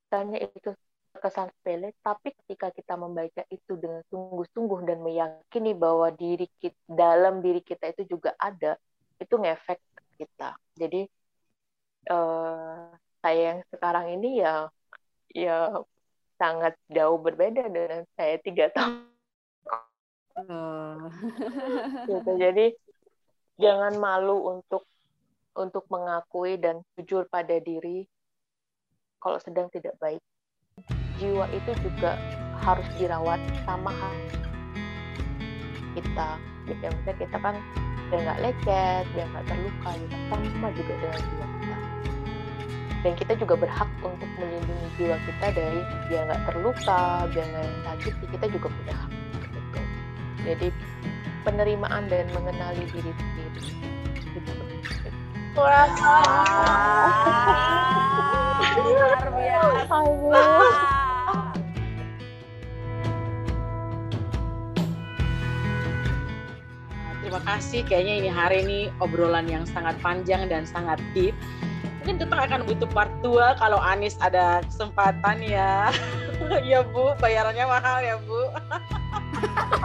[0.06, 0.70] tanya itu
[1.18, 7.42] kesan sepele tapi ketika kita membaca itu dengan sungguh-sungguh dan meyakini bahwa diri kita dalam
[7.42, 8.78] diri kita itu juga ada
[9.18, 9.82] itu ngefek
[10.22, 11.10] kita jadi
[12.14, 14.70] uh, saya yang sekarang ini ya
[15.34, 15.82] ya
[16.42, 19.11] sangat jauh berbeda dengan saya tiga tahun.
[22.08, 22.30] Gitu.
[22.40, 22.66] Jadi
[23.60, 24.88] jangan malu untuk
[25.52, 28.08] untuk mengakui dan jujur pada diri
[29.20, 30.22] kalau sedang tidak baik.
[31.20, 32.16] Jiwa itu juga
[32.64, 33.92] harus dirawat sama
[35.92, 36.40] kita.
[36.66, 36.80] Gitu.
[36.80, 37.54] Misalnya kita kan
[38.08, 40.16] dia nggak lecet, dia nggak terluka, gitu.
[40.28, 41.76] sama juga dengan jiwa kita
[43.02, 48.14] dan kita juga berhak untuk melindungi jiwa kita dari dia nggak terluka dia nggak sakit
[48.30, 49.11] kita juga punya hak.
[50.42, 50.68] Jadi
[51.42, 53.62] penerimaan dan mengenali diri sendiri.
[54.32, 54.52] Gitu.
[67.22, 71.32] Terima kasih, kayaknya ini hari ini obrolan yang sangat panjang dan sangat deep.
[72.02, 75.88] Mungkin kita akan butuh part 2 kalau Anis ada kesempatan ya.
[76.66, 78.50] Ya Bu bayarannya mahal ya Bu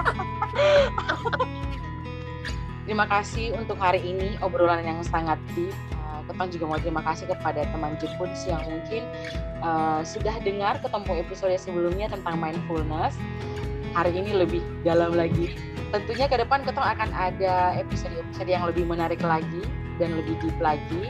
[2.88, 5.76] terima kasih untuk hari ini obrolan yang sangat deep.
[5.94, 9.04] Uh, Ketang juga mau terima kasih kepada teman Jepun yang mungkin.
[9.62, 13.14] Uh, sudah dengar ketemu episode sebelumnya tentang mindfulness.
[13.94, 15.58] Hari ini lebih dalam lagi.
[15.88, 19.64] Tentunya ke depan Ketong akan ada episode-episode yang lebih menarik lagi
[19.98, 21.08] dan lebih deep lagi.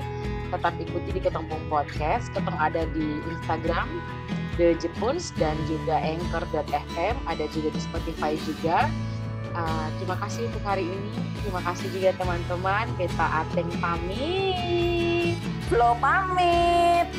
[0.48, 2.32] Tetap ikuti di Ketempung Podcast.
[2.32, 3.88] Ketemu ada di Instagram,
[4.56, 8.88] The Jepuns dan juga Anchor.fm, ada juga di Spotify juga.
[9.58, 11.18] Eh, terima kasih untuk hari ini.
[11.42, 12.86] Terima kasih juga teman-teman.
[13.02, 13.26] kita.
[13.42, 15.34] Ateng pamit.
[15.66, 17.10] Flo pamit.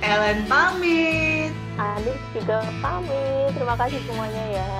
[0.00, 1.52] Ellen pamit.
[1.76, 3.52] Anis juga pamit.
[3.52, 4.72] Terima kasih semuanya ya.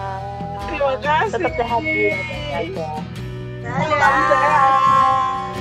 [0.73, 1.37] Terima kasih.
[1.37, 2.17] Tetap sehat ya.
[2.49, 2.97] Dadah.
[3.61, 5.60] Dadah.